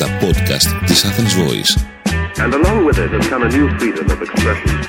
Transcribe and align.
τα 0.00 0.18
podcast 0.20 0.86
της 0.86 1.04
Athens 1.04 1.34
Voice. 1.42 1.72
And 2.42 2.54
along 2.54 2.78
with 2.86 2.98
it 2.98 3.10
has 3.16 3.28
come 3.28 3.42
a 3.42 3.50
new 3.56 3.68
freedom 3.78 4.06
of 4.10 4.20
expression. 4.22 4.88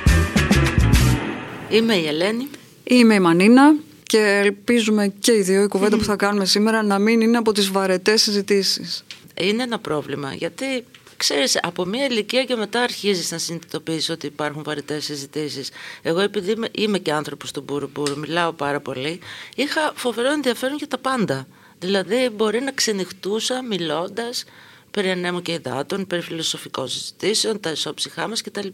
Είμαι 1.69 1.96
η 1.96 2.07
Ελένη. 2.07 2.49
Είμαι 2.83 3.13
η 3.13 3.19
Μανίνα 3.19 3.74
και 4.03 4.42
ελπίζουμε 4.44 5.13
και 5.19 5.31
οι 5.31 5.42
δύο 5.42 5.63
η 5.63 5.67
κουβέντα 5.67 5.97
που 5.97 6.03
θα 6.03 6.15
κάνουμε 6.15 6.46
σήμερα 6.46 6.83
να 6.83 6.99
μην 6.99 7.21
είναι 7.21 7.37
από 7.37 7.51
τις 7.51 7.71
βαρετές 7.71 8.21
συζητήσεις. 8.21 9.03
Είναι 9.33 9.63
ένα 9.63 9.79
πρόβλημα 9.79 10.33
γιατί 10.33 10.85
ξέρεις 11.17 11.59
από 11.62 11.85
μια 11.85 12.05
ηλικία 12.05 12.43
και 12.43 12.55
μετά 12.55 12.81
αρχίζεις 12.81 13.31
να 13.31 13.37
συνειδητοποιείς 13.37 14.09
ότι 14.09 14.25
υπάρχουν 14.25 14.63
βαρετές 14.63 15.03
συζητήσεις. 15.03 15.69
Εγώ 16.02 16.20
επειδή 16.20 16.52
είμαι, 16.52 16.67
είμαι 16.71 16.98
και 16.98 17.13
άνθρωπος 17.13 17.52
του 17.52 17.62
Μπουρου 17.62 18.17
μιλάω 18.17 18.52
πάρα 18.52 18.80
πολύ, 18.80 19.20
είχα 19.55 19.91
φοβερό 19.95 20.31
ενδιαφέρον 20.31 20.77
για 20.77 20.88
τα 20.88 20.98
πάντα. 20.98 21.48
Δηλαδή 21.80 22.30
μπορεί 22.36 22.62
να 22.62 22.72
ξενυχτούσα 22.72 23.64
μιλώντας 23.64 24.46
περί 24.91 25.09
ανέμου 25.09 25.41
και 25.41 25.52
υδάτων, 25.52 26.08
περί 26.08 26.22
φιλοσοφικών 26.22 26.88
συζητήσεων, 26.88 27.59
τα 27.59 27.72
ισόψυχά 27.72 28.27
μας 28.27 28.41
κτλ. 28.41 28.68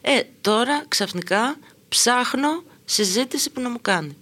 Ε, 0.00 0.20
τώρα 0.40 0.84
ξαφνικά 0.88 1.56
ψάχνω 1.88 2.62
συζήτηση 2.84 3.50
που 3.50 3.60
να 3.60 3.70
μου 3.70 3.78
κάνει. 3.82 4.16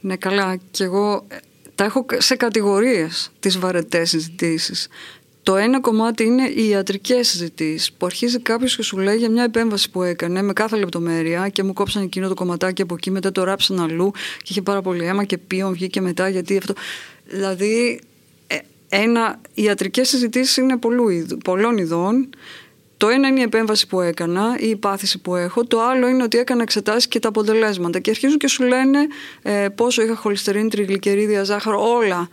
Ναι 0.00 0.16
καλά 0.16 0.58
και 0.70 0.84
εγώ 0.84 1.24
ε, 1.28 1.36
τα 1.74 1.84
έχω 1.84 2.06
σε 2.16 2.36
κατηγορίες 2.36 3.30
τις 3.40 3.58
βαρετές 3.58 4.08
συζητήσεις. 4.08 4.88
Το 5.42 5.56
ένα 5.56 5.80
κομμάτι 5.80 6.24
είναι 6.24 6.48
οι 6.48 6.68
ιατρικές 6.68 7.28
συζητήσεις. 7.28 7.92
Που 7.92 8.06
αρχίζει 8.06 8.40
κάποιος 8.40 8.76
και 8.76 8.82
σου 8.82 8.98
λέει 8.98 9.16
για 9.16 9.30
μια 9.30 9.42
επέμβαση 9.42 9.90
που 9.90 10.02
έκανε 10.02 10.42
με 10.42 10.52
κάθε 10.52 10.76
λεπτομέρεια 10.76 11.48
και 11.48 11.62
μου 11.62 11.72
κόψαν 11.72 12.02
εκείνο 12.02 12.28
το 12.28 12.34
κομματάκι 12.34 12.82
από 12.82 12.94
εκεί, 12.94 13.10
μετά 13.10 13.32
το 13.32 13.44
ράψαν 13.44 13.80
αλλού 13.80 14.10
και 14.12 14.46
είχε 14.48 14.62
πάρα 14.62 14.82
πολύ 14.82 15.04
αίμα 15.04 15.24
και 15.24 15.38
πίον 15.38 15.72
βγήκε 15.72 16.00
μετά 16.00 16.28
γιατί 16.28 16.56
αυτό. 16.56 16.74
Δηλαδή, 17.26 18.00
ε, 18.02 18.11
ένα, 18.94 19.40
οι 19.54 19.62
ιατρικές 19.62 20.08
συζητήσεις 20.08 20.56
είναι 20.56 20.76
πολλού, 20.76 21.26
πολλών 21.44 21.78
ειδών. 21.78 22.28
Το 22.96 23.08
ένα 23.08 23.28
είναι 23.28 23.40
η 23.40 23.42
επέμβαση 23.42 23.86
που 23.86 24.00
έκανα 24.00 24.56
ή 24.58 24.68
η 24.68 24.76
πάθηση 24.76 25.20
που 25.20 25.36
έχω. 25.36 25.64
Το 25.64 25.80
άλλο 25.82 26.08
είναι 26.08 26.22
ότι 26.22 26.38
έκανα 26.38 26.62
εξετάσεις 26.62 27.08
και 27.08 27.18
τα 27.18 27.28
αποτελέσματα. 27.28 27.98
Και 27.98 28.10
αρχίζουν 28.10 28.38
και 28.38 28.48
σου 28.48 28.62
λένε 28.62 29.06
ε, 29.42 29.68
πόσο 29.68 30.02
είχα 30.02 30.14
χολυστερίνη, 30.14 30.68
τριγλικερίδια, 30.68 31.44
ζάχαρο, 31.44 31.92
όλα. 31.94 32.28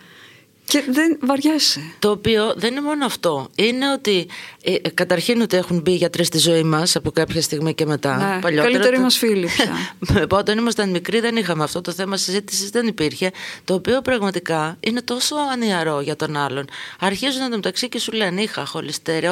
Και 0.70 0.84
δεν 0.90 1.18
βαριέσαι. 1.22 1.94
Το 2.00 2.10
οποίο 2.10 2.54
δεν 2.56 2.72
είναι 2.72 2.82
μόνο 2.82 3.06
αυτό. 3.06 3.50
Είναι 3.56 3.92
ότι 3.92 4.28
ε, 4.64 4.74
ε 4.74 4.90
καταρχήν 4.90 5.42
ότι 5.42 5.58
έχουν 5.58 5.82
μπει 5.82 5.92
γιατροί 5.92 6.24
στη 6.24 6.38
ζωή 6.38 6.64
μας 6.64 6.96
από 6.96 7.12
κάποια 7.12 7.42
στιγμή 7.42 7.74
και 7.74 7.86
μετά. 7.86 8.18
Ναι, 8.18 8.42
Παλιότερα, 8.42 8.72
καλύτεροι 8.72 8.96
το... 8.96 9.02
μας 9.02 9.18
φίλοι 9.18 9.48
πια. 9.48 10.28
Όταν 10.40 10.58
ήμασταν 10.58 10.90
μικροί 10.90 11.20
δεν 11.20 11.36
είχαμε 11.36 11.64
αυτό 11.64 11.82
το 11.82 11.92
θέμα 11.92 12.18
συζήτησης, 12.18 12.70
δεν 12.70 12.88
υπήρχε. 12.88 13.32
Το 13.64 13.74
οποίο 13.74 14.02
πραγματικά 14.02 14.78
είναι 14.80 15.02
τόσο 15.02 15.36
ανιαρό 15.52 16.02
για 16.02 16.16
τον 16.16 16.38
άλλον. 16.38 16.66
Αρχίζουν 17.00 17.42
να 17.42 17.50
το 17.50 17.56
μεταξύ 17.56 17.90
και 17.90 18.00
σου 18.00 18.12
λένε 18.12 18.42
είχα 18.42 18.68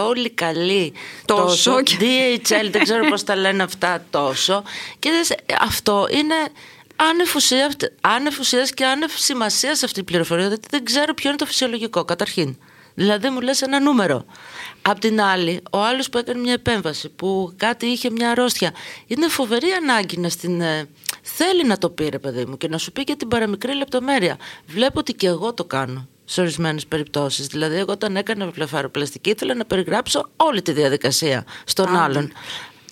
όλοι 0.08 0.30
καλή. 0.30 0.94
Τόσο. 1.26 1.72
τόσο 1.72 1.78
DHL, 2.00 2.70
δεν 2.72 2.84
ξέρω 2.84 3.10
πώς 3.10 3.24
τα 3.24 3.36
λένε 3.36 3.64
αυτά 3.64 4.06
τόσο. 4.10 4.64
Και 5.00 5.10
αυτό 5.62 6.08
είναι 6.12 6.36
άνευ 8.02 8.40
ουσία 8.40 8.68
και 8.74 8.86
άνευ 8.86 9.12
σημασία 9.16 9.72
αυτή 9.72 10.00
η 10.00 10.04
πληροφορία, 10.04 10.48
γιατί 10.48 10.68
δεν 10.72 10.84
ξέρω 10.84 11.14
ποιο 11.14 11.30
είναι 11.30 11.38
το 11.38 11.46
φυσιολογικό, 11.46 12.06
καταρχήν. 12.06 12.58
Δηλαδή 12.94 13.30
μου 13.30 13.42
λες 13.42 13.62
ένα 13.62 13.80
νούμερο. 13.80 14.26
Απ' 14.82 15.00
την 15.00 15.22
άλλη, 15.22 15.62
ο 15.72 15.84
άλλος 15.84 16.10
που 16.10 16.18
έκανε 16.18 16.40
μια 16.40 16.54
επέμβαση, 16.54 17.10
που 17.10 17.54
κάτι 17.58 17.86
είχε 17.86 18.10
μια 18.10 18.32
αρρώστια, 18.32 18.72
είναι 19.08 19.28
φοβερή 19.28 19.72
ανάγκη 19.72 20.18
να 20.18 20.30
στην... 20.30 20.62
Ε, 20.62 20.88
θέλει 21.22 21.66
να 21.66 21.78
το 21.78 21.90
πει 21.90 22.10
ρε 22.10 22.20
παιδί 22.20 22.46
μου 22.46 22.58
και 22.58 22.68
να 22.68 22.78
σου 22.78 22.92
πει 22.92 23.04
και 23.04 23.16
την 23.16 23.28
παραμικρή 23.28 23.76
λεπτομέρεια. 23.76 24.38
Βλέπω 24.68 25.00
ότι 25.00 25.14
και 25.14 25.28
εγώ 25.28 25.54
το 25.54 25.66
κάνω 25.66 26.08
σε 26.26 26.42
ορισμένες 26.42 26.86
περιπτώσεις. 26.86 27.48
Δηλαδή, 27.48 27.76
εγώ 27.76 27.92
όταν 27.92 28.16
έκανα 28.16 28.50
βλεφαροπλαστική 28.50 29.30
ήθελα 29.30 29.54
να 29.54 29.66
περιγράψω 29.66 30.30
όλη 30.36 30.62
τη 30.62 30.72
διαδικασία 30.72 31.46
στον 31.66 31.96
άλλον. 31.96 32.32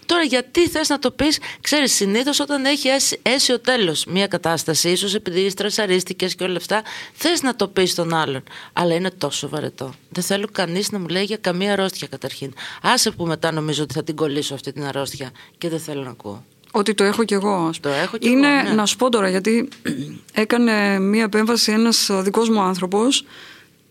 Τώρα, 0.05 0.23
γιατί 0.23 0.67
θες 0.69 0.89
να 0.89 0.99
το 0.99 1.11
πεις, 1.11 1.39
ξέρεις, 1.61 1.93
συνήθως 1.93 2.39
όταν 2.39 2.65
έχει 2.65 2.87
αίσιο 3.21 3.59
τέλος 3.59 4.05
μια 4.05 4.27
κατάσταση, 4.27 4.89
ίσως 4.89 5.15
επειδή 5.15 5.49
στρεσαρίστηκες 5.49 6.35
και 6.35 6.43
όλα 6.43 6.57
αυτά, 6.57 6.81
θες 7.13 7.41
να 7.41 7.55
το 7.55 7.67
πεις 7.67 7.91
στον 7.91 8.13
άλλον. 8.13 8.43
Αλλά 8.73 8.93
είναι 8.93 9.11
τόσο 9.11 9.49
βαρετό. 9.49 9.93
Δεν 10.09 10.23
θέλω 10.23 10.47
κανείς 10.51 10.91
να 10.91 10.99
μου 10.99 11.07
λέει 11.07 11.23
για 11.23 11.37
καμία 11.37 11.73
αρρώστια 11.73 12.07
καταρχήν. 12.07 12.53
Άσε 12.81 13.11
που 13.11 13.25
μετά 13.25 13.51
νομίζω 13.51 13.83
ότι 13.83 13.93
θα 13.93 14.03
την 14.03 14.15
κολλήσω 14.15 14.53
αυτή 14.53 14.71
την 14.71 14.83
αρρώστια 14.83 15.31
και 15.57 15.69
δεν 15.69 15.79
θέλω 15.79 16.01
να 16.01 16.09
ακούω. 16.09 16.43
Ότι 16.71 16.93
το 16.93 17.03
έχω 17.03 17.23
κι 17.23 17.33
εγώ. 17.33 17.69
Το 17.79 17.89
έχω 17.89 18.17
κι 18.17 18.29
είναι, 18.29 18.47
εγώ, 18.47 18.69
ναι. 18.69 18.75
να 18.75 18.85
σου 18.85 18.95
πω 18.95 19.09
τώρα, 19.09 19.29
γιατί 19.29 19.69
έκανε 20.33 20.99
μία 20.99 21.23
επέμβαση 21.23 21.71
ένας 21.71 22.09
δικός 22.11 22.49
μου 22.49 22.61
άνθρωπος 22.61 23.25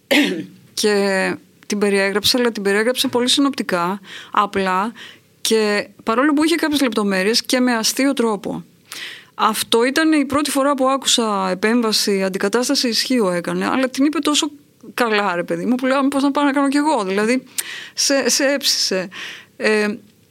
και 0.80 1.36
την 1.66 1.78
περιέγραψε, 1.78 2.38
αλλά 2.38 2.52
την 2.52 2.62
περιέγραψε 2.62 3.08
πολύ 3.08 3.28
συνοπτικά, 3.28 4.00
απλά 4.30 4.92
και 5.44 5.88
παρόλο 6.02 6.32
που 6.32 6.44
είχε 6.44 6.54
κάποιες 6.54 6.80
λεπτομέρειες 6.80 7.42
και 7.42 7.60
με 7.60 7.74
αστείο 7.74 8.12
τρόπο. 8.12 8.64
Αυτό 9.34 9.84
ήταν 9.84 10.12
η 10.12 10.24
πρώτη 10.24 10.50
φορά 10.50 10.74
που 10.74 10.88
άκουσα 10.88 11.48
επέμβαση, 11.50 12.22
αντικατάσταση 12.22 12.88
ισχύω 12.88 13.30
έκανε, 13.30 13.66
αλλά 13.66 13.88
την 13.88 14.04
είπε 14.04 14.18
τόσο 14.18 14.50
καλά 14.94 15.34
ρε 15.34 15.42
παιδί 15.42 15.64
μου 15.64 15.74
που 15.74 15.86
λέω 15.86 16.08
πώς 16.08 16.22
να 16.22 16.30
πάω 16.30 16.44
να 16.44 16.52
κάνω 16.52 16.68
κι 16.68 16.76
εγώ, 16.76 17.04
δηλαδή 17.04 17.42
σε, 17.94 18.28
σε 18.28 18.44
έψησε. 18.44 19.08
Ε, 19.56 19.86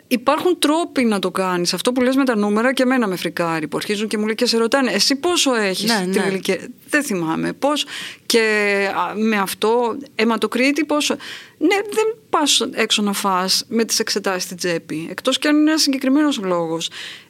υπάρχουν 0.08 0.60
τρόποι 0.60 1.04
να 1.04 1.20
το 1.20 1.32
κάνεις. 1.32 1.74
Αυτό 1.74 1.92
που 1.92 2.02
λες 2.02 2.16
με 2.16 2.24
τα 2.24 2.36
νούμερα 2.36 2.74
και 2.74 2.84
εμένα 2.84 3.08
με 3.08 3.16
φρικάρει. 3.16 3.68
Που 3.68 3.78
αρχίζουν 3.78 4.08
και 4.08 4.18
μου 4.18 4.26
λέει 4.26 4.36
και 4.36 4.46
σε 4.46 4.58
ρωτάνε, 4.58 4.92
εσύ 4.92 5.16
πόσο 5.16 5.54
έχεις 5.54 5.92
ναι, 5.92 6.12
την 6.12 6.22
ηλικία; 6.22 6.58
Δεν 6.90 7.04
θυμάμαι. 7.04 7.54
Πώς; 7.54 7.86
Και 8.26 8.88
με 9.16 9.38
αυτό, 9.38 9.98
αιματοκρίτη, 10.16 10.86
πόσο. 10.86 11.16
Ναι, 11.58 11.76
δεν 11.76 12.18
πας 12.30 12.68
έξω 12.74 13.02
να 13.02 13.14
φας 13.14 13.66
με 13.68 13.84
τις 13.84 14.00
εξετάσεις 14.00 14.44
στην 14.44 14.58
τσέπη. 14.58 15.08
Εκτός 15.10 15.40
και 15.40 15.48
αν 15.48 15.56
είναι 15.56 15.70
ένας 15.70 15.82
συγκεκριμένος 15.82 16.40
λόγος. 16.44 16.90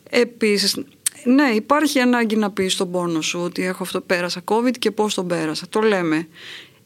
Επίσης, 0.09 0.77
ναι, 1.23 1.49
υπάρχει 1.53 1.99
ανάγκη 1.99 2.35
να 2.35 2.51
πεις 2.51 2.73
στον 2.73 2.91
πόνο 2.91 3.21
σου 3.21 3.39
ότι 3.39 3.65
έχω 3.65 3.83
αυτό, 3.83 4.01
πέρασα 4.01 4.41
COVID 4.45 4.77
και 4.79 4.91
πώς 4.91 5.13
τον 5.13 5.27
πέρασα. 5.27 5.65
Το 5.69 5.79
λέμε 5.79 6.27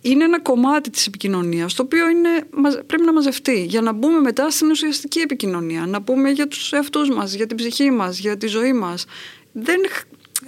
είναι 0.01 0.23
ένα 0.23 0.41
κομμάτι 0.41 0.89
της 0.89 1.07
επικοινωνίας 1.07 1.73
το 1.73 1.83
οποίο 1.83 2.09
είναι, 2.09 2.29
πρέπει 2.85 3.03
να 3.05 3.13
μαζευτεί 3.13 3.63
για 3.63 3.81
να 3.81 3.91
μπούμε 3.91 4.19
μετά 4.19 4.49
στην 4.49 4.69
ουσιαστική 4.69 5.19
επικοινωνία 5.19 5.85
να 5.85 6.01
πούμε 6.01 6.29
για 6.29 6.47
τους 6.47 6.71
εαυτούς 6.71 7.09
μας, 7.09 7.33
για 7.33 7.47
την 7.47 7.57
ψυχή 7.57 7.91
μας, 7.91 8.19
για 8.19 8.37
τη 8.37 8.47
ζωή 8.47 8.73
μας 8.73 9.05
δεν, 9.51 9.81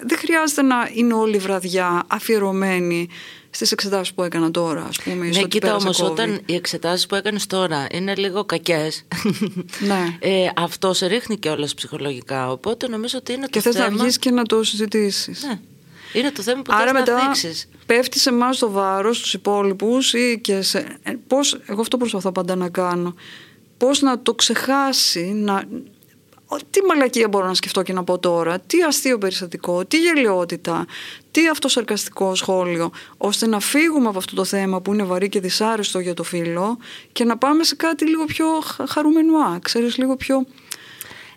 δεν 0.05 0.17
χρειάζεται 0.17 0.61
να 0.61 0.89
είναι 0.93 1.13
όλη 1.13 1.35
η 1.35 1.39
βραδιά 1.39 2.03
αφιερωμένη 2.07 3.07
στις 3.49 3.71
εξετάσεις 3.71 4.13
που 4.13 4.23
έκανα 4.23 4.51
τώρα, 4.51 4.83
ας 4.83 4.97
πούμε. 4.97 5.25
Ναι, 5.25 5.43
κοίτα 5.43 5.75
όμως, 5.75 6.01
όταν 6.01 6.41
οι 6.45 6.55
εξετάσεις 6.55 7.05
που 7.05 7.15
έκανες 7.15 7.47
τώρα 7.47 7.87
είναι 7.91 8.15
λίγο 8.15 8.45
κακές. 8.45 9.03
Ναι. 9.79 10.17
ε, 10.19 10.49
αυτό 10.55 10.93
σε 10.93 11.05
ρίχνει 11.05 11.37
κιόλας 11.37 11.73
ψυχολογικά. 11.73 12.51
Οπότε 12.51 12.87
νομίζω 12.87 13.17
ότι 13.17 13.33
είναι 13.33 13.47
και 13.49 13.61
το 13.61 13.71
θέμα. 13.71 13.75
Και 13.75 13.89
θες 13.89 13.97
να 13.97 14.03
βγεις 14.03 14.19
και 14.19 14.31
να 14.31 14.43
το 14.43 14.63
συζητήσεις. 14.63 15.43
Ναι. 15.43 15.59
Είναι 16.13 16.31
το 16.31 16.41
θέμα 16.41 16.61
που 16.61 16.71
Άρα 16.73 16.83
θες 16.83 16.91
μετά 16.91 17.13
να 17.13 17.25
δείξεις. 17.25 17.69
πέφτεις 17.85 18.21
σε 18.21 18.29
εμάς 18.29 18.57
το 18.57 18.71
βάρος, 18.71 19.17
στου 19.17 19.37
υπόλοιπους 19.37 20.13
ή 20.13 20.39
και 20.43 20.61
σε. 20.61 20.97
Ε, 21.03 21.13
πώς, 21.27 21.59
εγώ 21.65 21.81
αυτό 21.81 21.97
προσπαθώ 21.97 22.31
πάντα 22.31 22.55
να 22.55 22.69
κάνω. 22.69 23.15
Πώς 23.77 24.01
να 24.01 24.19
το 24.19 24.33
ξεχάσει, 24.33 25.31
να. 25.35 25.63
Τι 26.69 26.81
μαλακία 26.87 27.27
μπορώ 27.27 27.45
να 27.47 27.53
σκεφτώ 27.53 27.81
και 27.81 27.93
να 27.93 28.03
πω 28.03 28.19
τώρα, 28.19 28.59
τι 28.59 28.81
αστείο 28.81 29.17
περιστατικό, 29.17 29.85
τι 29.85 29.99
γελιότητα, 29.99 30.85
τι 31.31 31.47
αυτοσαρκαστικό 31.47 32.35
σχόλιο, 32.35 32.91
ώστε 33.17 33.47
να 33.47 33.59
φύγουμε 33.59 34.07
από 34.07 34.17
αυτό 34.17 34.35
το 34.35 34.43
θέμα 34.43 34.81
που 34.81 34.93
είναι 34.93 35.03
βαρύ 35.03 35.29
και 35.29 35.39
δυσάρεστο 35.39 35.99
για 35.99 36.13
το 36.13 36.23
φίλο 36.23 36.77
και 37.11 37.23
να 37.23 37.37
πάμε 37.37 37.63
σε 37.63 37.75
κάτι 37.75 38.07
λίγο 38.07 38.25
πιο 38.25 38.45
χαρούμενο, 38.87 39.59
ξέρεις, 39.61 39.97
λίγο 39.97 40.15
πιο 40.15 40.45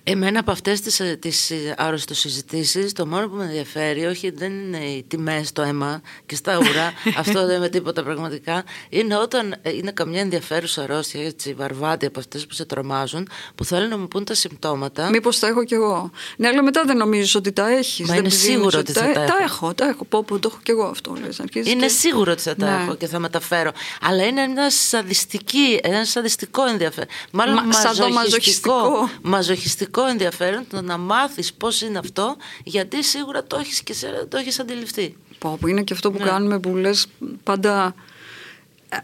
Εμένα 0.04 0.38
από 0.40 0.50
αυτές 0.50 0.80
τις, 0.80 1.00
ε, 1.00 1.16
τις 1.20 1.50
ε, 1.50 1.74
συζητήσεις 2.10 2.92
το 2.92 3.06
μόνο 3.06 3.28
που 3.28 3.36
με 3.36 3.44
ενδιαφέρει 3.44 4.04
όχι 4.04 4.30
δεν 4.30 4.52
είναι 4.52 4.78
οι 4.78 5.04
τιμές 5.08 5.48
στο 5.48 5.62
αίμα 5.62 6.00
και 6.26 6.34
στα 6.34 6.58
ουρά 6.58 6.92
αυτό 7.22 7.46
δεν 7.46 7.56
είναι 7.56 7.68
τίποτα 7.68 8.02
πραγματικά 8.02 8.64
είναι 8.88 9.16
όταν 9.16 9.54
ε, 9.62 9.76
είναι 9.76 9.90
καμιά 9.90 10.20
ενδιαφέρουσα 10.20 10.82
αρρώστια 10.82 11.24
έτσι 11.24 11.54
βαρβάτη 11.54 12.06
από 12.06 12.18
αυτές 12.18 12.46
που 12.46 12.54
σε 12.54 12.64
τρομάζουν 12.64 13.28
που 13.54 13.64
θέλουν 13.64 13.88
να 13.88 13.98
μου 13.98 14.08
πούν 14.08 14.24
τα 14.24 14.34
συμπτώματα. 14.34 15.08
Μήπως 15.08 15.38
τα 15.38 15.46
έχω 15.46 15.64
κι 15.64 15.74
εγώ. 15.74 16.10
Ναι 16.36 16.48
αλλά 16.48 16.62
μετά 16.62 16.82
δεν 16.84 16.96
νομίζεις 16.96 17.34
ότι 17.34 17.52
τα 17.52 17.68
έχεις 17.68 18.08
Μα 18.08 18.16
είναι 18.16 18.28
σίγουρο 18.28 18.78
ότι 18.78 18.92
θα 18.92 19.00
τα, 19.00 19.12
τα, 19.12 19.24
τα 19.24 19.36
έχω. 19.42 19.74
Τα 19.74 19.86
έχω. 19.86 20.04
Πω, 20.04 20.24
πω 20.24 20.38
το 20.38 20.48
έχω 20.52 20.60
κι 20.62 20.70
εγώ 20.70 20.84
αυτό 20.84 21.16
λες, 21.24 21.40
Είναι 21.52 21.86
και... 21.86 21.88
σίγουρο 21.88 22.32
ότι 22.32 22.42
θα 22.42 22.56
τα 22.56 22.76
ναι. 22.76 22.82
έχω 22.82 22.94
και 22.94 23.06
θα 23.06 23.18
μεταφέρω. 23.18 23.72
Αλλά 24.00 24.24
είναι 24.26 24.42
ένα, 24.42 24.70
σαδιστική, 24.70 25.80
ένα 25.82 26.04
σαδιστικό 26.04 26.64
ενδιαφέρον. 26.64 27.08
Μάλλον 27.30 27.54
Μα, 27.54 28.08
μαζοχιστικό, 28.08 29.10
μαζοχιστικό 29.22 29.91
πραγματικό 29.92 30.06
ενδιαφέρον 30.06 30.66
το 30.68 30.82
να 30.82 30.98
μάθεις 30.98 31.52
πώς 31.52 31.82
είναι 31.82 31.98
αυτό 31.98 32.36
γιατί 32.64 33.04
σίγουρα 33.04 33.44
το 33.44 33.56
έχεις 33.56 33.82
και 33.82 33.92
σε, 33.92 34.26
το 34.28 34.36
έχεις 34.36 34.58
αντιληφθεί. 34.58 35.16
Πω, 35.38 35.56
που 35.60 35.66
είναι 35.66 35.82
και 35.82 35.92
αυτό 35.92 36.10
που 36.10 36.18
ναι. 36.18 36.24
κάνουμε 36.24 36.58
που 36.60 36.76
λες 36.76 37.06
πάντα 37.42 37.94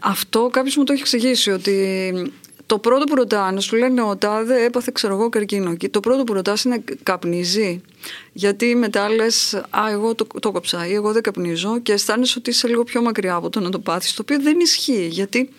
αυτό 0.01 0.49
κάποιος 0.53 0.77
μου 0.77 0.85
το 0.85 0.93
έχει 0.93 1.01
εξηγήσει 1.01 1.51
ότι 1.51 2.33
το 2.67 2.79
πρώτο 2.79 3.05
που 3.05 3.15
ρωτάνε 3.15 3.61
σου 3.61 3.77
λένε 3.77 4.03
ο 4.03 4.17
τάδε 4.17 4.65
έπαθε 4.65 4.91
ξέρω 4.95 5.15
εγώ 5.15 5.29
καρκίνο 5.29 5.77
και 5.77 5.89
το 5.89 6.01
πρώτο 6.01 6.25
που 6.25 6.33
ρωτάς 6.33 6.65
είναι 6.65 6.85
καπνίζει; 7.03 7.81
Γιατί 8.33 8.75
μετά 8.75 9.09
λες, 9.09 9.55
Α, 9.55 9.91
εγώ 9.91 10.15
το, 10.15 10.27
το 10.41 10.53
κόψα 10.53 10.87
ή 10.87 10.95
εγώ 10.95 11.13
δεν 11.13 11.23
καπνίζω 11.23 11.79
και 11.81 11.93
αισθάνεσαι 11.93 12.35
ότι 12.39 12.51
είσαι 12.51 12.69
λίγο 12.69 12.85
πιο 12.85 13.03
μακριά 13.03 13.35
από 13.35 13.51
το 13.51 13.61
να 13.61 13.71
το 13.71 13.79
πάθεις 13.79 14.15
το 14.15 14.23
οποίο 14.23 14.41
δεν 14.41 14.61
ισχύει 14.61 15.07
γιατί 15.07 15.51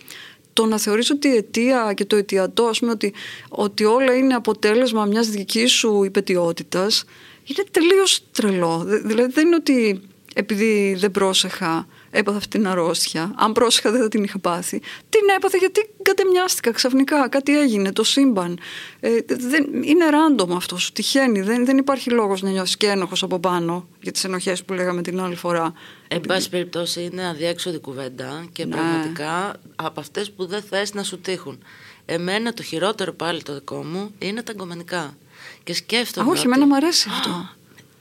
το 0.54 0.66
να 0.66 0.78
θεωρείς 0.78 1.10
ότι 1.10 1.28
η 1.28 1.36
αιτία 1.36 1.94
και 1.96 2.06
το 2.06 2.16
αιτιατό, 2.16 2.64
ας 2.64 2.80
πούμε, 2.80 2.92
ότι, 2.92 3.14
ότι 3.50 3.84
όλα 3.84 4.14
είναι 4.14 4.34
αποτέλεσμα 4.34 5.06
μιας 5.06 5.30
δικής 5.30 5.72
σου 5.72 6.04
υπετιότητας, 6.04 7.04
είναι 7.44 7.64
τελείως 7.72 8.24
τρελό. 8.32 8.84
Δηλαδή 9.04 9.32
δεν 9.32 9.46
είναι 9.46 9.56
ότι 9.56 10.02
επειδή 10.34 10.96
δεν 11.00 11.12
πρόσεχα 11.12 11.88
έπαθα 12.12 12.38
αυτή 12.38 12.58
την 12.58 12.68
αρρώστια. 12.68 13.34
Αν 13.36 13.52
πρόσεχα 13.52 13.92
δεν 13.92 14.02
θα 14.02 14.08
την 14.08 14.24
είχα 14.24 14.40
πάθει. 14.40 14.82
Την 15.10 15.22
έπαθα 15.36 15.58
γιατί 15.58 15.90
κατεμοιάστηκα 16.02 16.72
ξαφνικά. 16.72 17.30
Κάτι 17.30 17.60
έγινε, 17.60 17.92
το 17.92 18.04
σύμπαν. 18.04 18.60
Ε, 19.00 19.10
δεν, 19.28 19.84
είναι 19.84 20.06
random 20.12 20.50
αυτό 20.56 20.78
σου, 20.78 20.92
τυχαίνει. 20.92 21.42
Δεν, 21.42 21.66
δεν 21.66 21.78
υπάρχει 21.78 22.10
λόγος 22.10 22.42
να 22.42 22.50
νιώσει 22.50 22.78
και 22.78 22.88
ένοχος 22.88 23.24
από 23.24 23.40
πάνω 23.40 23.88
για 24.02 24.12
τις 24.12 24.24
ενοχές 24.24 24.64
που 24.64 24.74
λέγαμε 24.74 25.02
την 25.02 25.20
άλλη 25.20 25.36
φορά. 25.36 25.74
Εν 26.08 26.22
πάση 26.22 26.50
περιπτώσει 26.50 27.10
είναι 27.12 27.28
αδιέξοδη 27.28 27.80
κουβέντα 27.80 28.46
και 28.52 28.66
ναι. 28.66 28.76
πραγματικά 28.76 29.56
από 29.76 30.00
αυτές 30.00 30.32
που 30.32 30.46
δεν 30.46 30.62
θες 30.62 30.94
να 30.94 31.04
σου 31.04 31.20
τύχουν. 31.20 31.64
Εμένα 32.06 32.54
το 32.54 32.64
χειρότερο 32.64 33.14
πάλι 33.14 33.44
το 33.44 33.54
δικό 33.54 33.84
μου 33.84 34.12
είναι 34.20 34.44
τα 34.44 34.52
εγκομενικά. 34.52 35.18
Και 35.64 35.74
σκέφτομαι. 35.74 36.28
Α, 36.28 36.32
όχι, 36.32 36.40
ότι... 36.40 36.48
εμένα 36.48 36.68
μου 36.68 36.76
αρέσει 36.76 37.10
αυτό. 37.12 37.50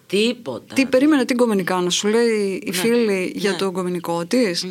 Τίποτα. 0.09 0.75
Τι 0.75 0.87
περίμενε 0.87 1.25
την 1.25 1.37
Κομμενικά 1.37 1.91
σου 1.91 2.09
λέει 2.09 2.63
η 2.65 2.71
ναι, 2.71 2.77
φίλη 2.77 3.33
για 3.35 3.51
ναι. 3.51 3.57
το 3.57 3.73
κομμενικό 3.73 4.25
της; 4.25 4.67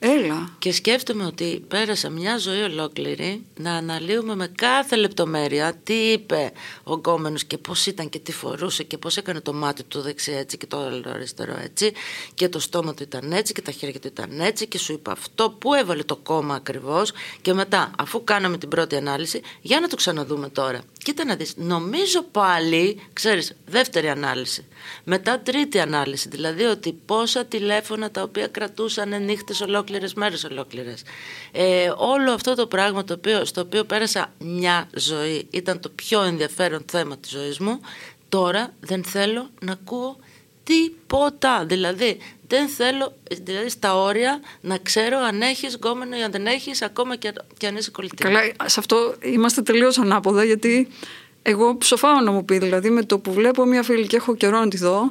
Έλα. 0.00 0.50
Και 0.58 0.72
σκέφτομαι 0.72 1.24
ότι 1.24 1.64
πέρασα 1.68 2.10
μια 2.10 2.38
ζωή 2.38 2.60
ολόκληρη 2.60 3.42
να 3.56 3.72
αναλύουμε 3.72 4.36
με 4.36 4.46
κάθε 4.54 4.96
λεπτομέρεια 4.96 5.74
τι 5.82 5.94
είπε 5.94 6.52
ο 6.84 6.94
γκόμενος 6.94 7.44
και 7.44 7.58
πώς 7.58 7.86
ήταν 7.86 8.08
και 8.08 8.18
τι 8.18 8.32
φορούσε 8.32 8.82
και 8.82 8.98
πώς 8.98 9.16
έκανε 9.16 9.40
το 9.40 9.52
μάτι 9.52 9.82
του 9.82 10.00
δεξί 10.00 10.32
έτσι 10.32 10.56
και 10.56 10.66
το 10.66 10.78
αριστερό 11.14 11.56
έτσι 11.62 11.92
και 12.34 12.48
το 12.48 12.58
στόμα 12.58 12.94
του 12.94 13.02
ήταν 13.02 13.32
έτσι 13.32 13.52
και 13.52 13.62
τα 13.62 13.70
χέρια 13.70 14.00
του 14.00 14.06
ήταν 14.06 14.40
έτσι 14.40 14.66
και 14.66 14.78
σου 14.78 14.92
είπα 14.92 15.12
αυτό 15.12 15.50
που 15.58 15.74
έβαλε 15.74 16.02
το 16.02 16.16
κόμμα 16.16 16.54
ακριβώς 16.54 17.12
και 17.42 17.52
μετά 17.52 17.90
αφού 17.98 18.24
κάναμε 18.24 18.58
την 18.58 18.68
πρώτη 18.68 18.96
ανάλυση 18.96 19.40
για 19.60 19.80
να 19.80 19.88
το 19.88 19.96
ξαναδούμε 19.96 20.48
τώρα. 20.48 20.80
Κοίτα 21.08 21.24
να 21.24 21.36
δεις, 21.36 21.54
νομίζω 21.56 22.22
πάλι, 22.22 23.00
ξέρεις, 23.12 23.52
δεύτερη 23.66 24.08
ανάλυση. 24.08 24.66
Μετά 25.04 25.40
τρίτη 25.40 25.80
ανάλυση, 25.80 26.28
δηλαδή 26.28 26.64
ότι 26.64 26.92
πόσα 27.06 27.44
τηλέφωνα 27.44 28.10
τα 28.10 28.22
οποία 28.22 28.46
κρατούσαν 28.46 29.24
νύχτες 29.24 29.60
ολόκληρες, 29.60 30.14
μέρες 30.14 30.44
ολόκληρες. 30.44 31.02
Ε, 31.52 31.92
όλο 31.96 32.32
αυτό 32.32 32.54
το 32.54 32.66
πράγμα 32.66 33.04
το 33.04 33.14
οποίο, 33.14 33.44
στο 33.44 33.60
οποίο 33.60 33.84
πέρασα 33.84 34.32
μια 34.38 34.88
ζωή, 34.94 35.46
ήταν 35.50 35.80
το 35.80 35.88
πιο 35.88 36.22
ενδιαφέρον 36.22 36.84
θέμα 36.90 37.16
της 37.16 37.30
ζωής 37.30 37.58
μου, 37.58 37.80
τώρα 38.28 38.74
δεν 38.80 39.04
θέλω 39.04 39.50
να 39.60 39.72
ακούω 39.72 40.16
τίποτα. 40.68 41.64
Δηλαδή, 41.66 42.18
δεν 42.48 42.68
θέλω 42.68 43.12
δηλαδή, 43.44 43.68
στα 43.68 44.02
όρια 44.02 44.40
να 44.60 44.78
ξέρω 44.78 45.18
αν 45.18 45.40
έχεις 45.40 45.74
γκόμενο 45.74 46.16
ή 46.16 46.22
αν 46.22 46.30
δεν 46.30 46.46
έχεις, 46.46 46.82
ακόμα 46.82 47.16
και, 47.16 47.32
και 47.56 47.66
αν 47.66 47.76
είσαι 47.76 47.90
κολλητή. 47.90 48.22
Καλά, 48.22 48.40
σε 48.64 48.80
αυτό 48.80 49.14
είμαστε 49.20 49.62
τελείως 49.62 49.98
ανάποδα, 49.98 50.44
γιατί 50.44 50.88
εγώ 51.42 51.76
ψοφάω 51.76 52.20
να 52.20 52.30
μου 52.30 52.44
πει, 52.44 52.58
δηλαδή 52.58 52.90
με 52.90 53.02
το 53.02 53.18
που 53.18 53.32
βλέπω 53.32 53.64
μια 53.64 53.82
φίλη 53.82 54.06
και 54.06 54.16
έχω 54.16 54.34
καιρό 54.36 54.58
να 54.58 54.68
τη 54.68 54.76
δω, 54.76 55.10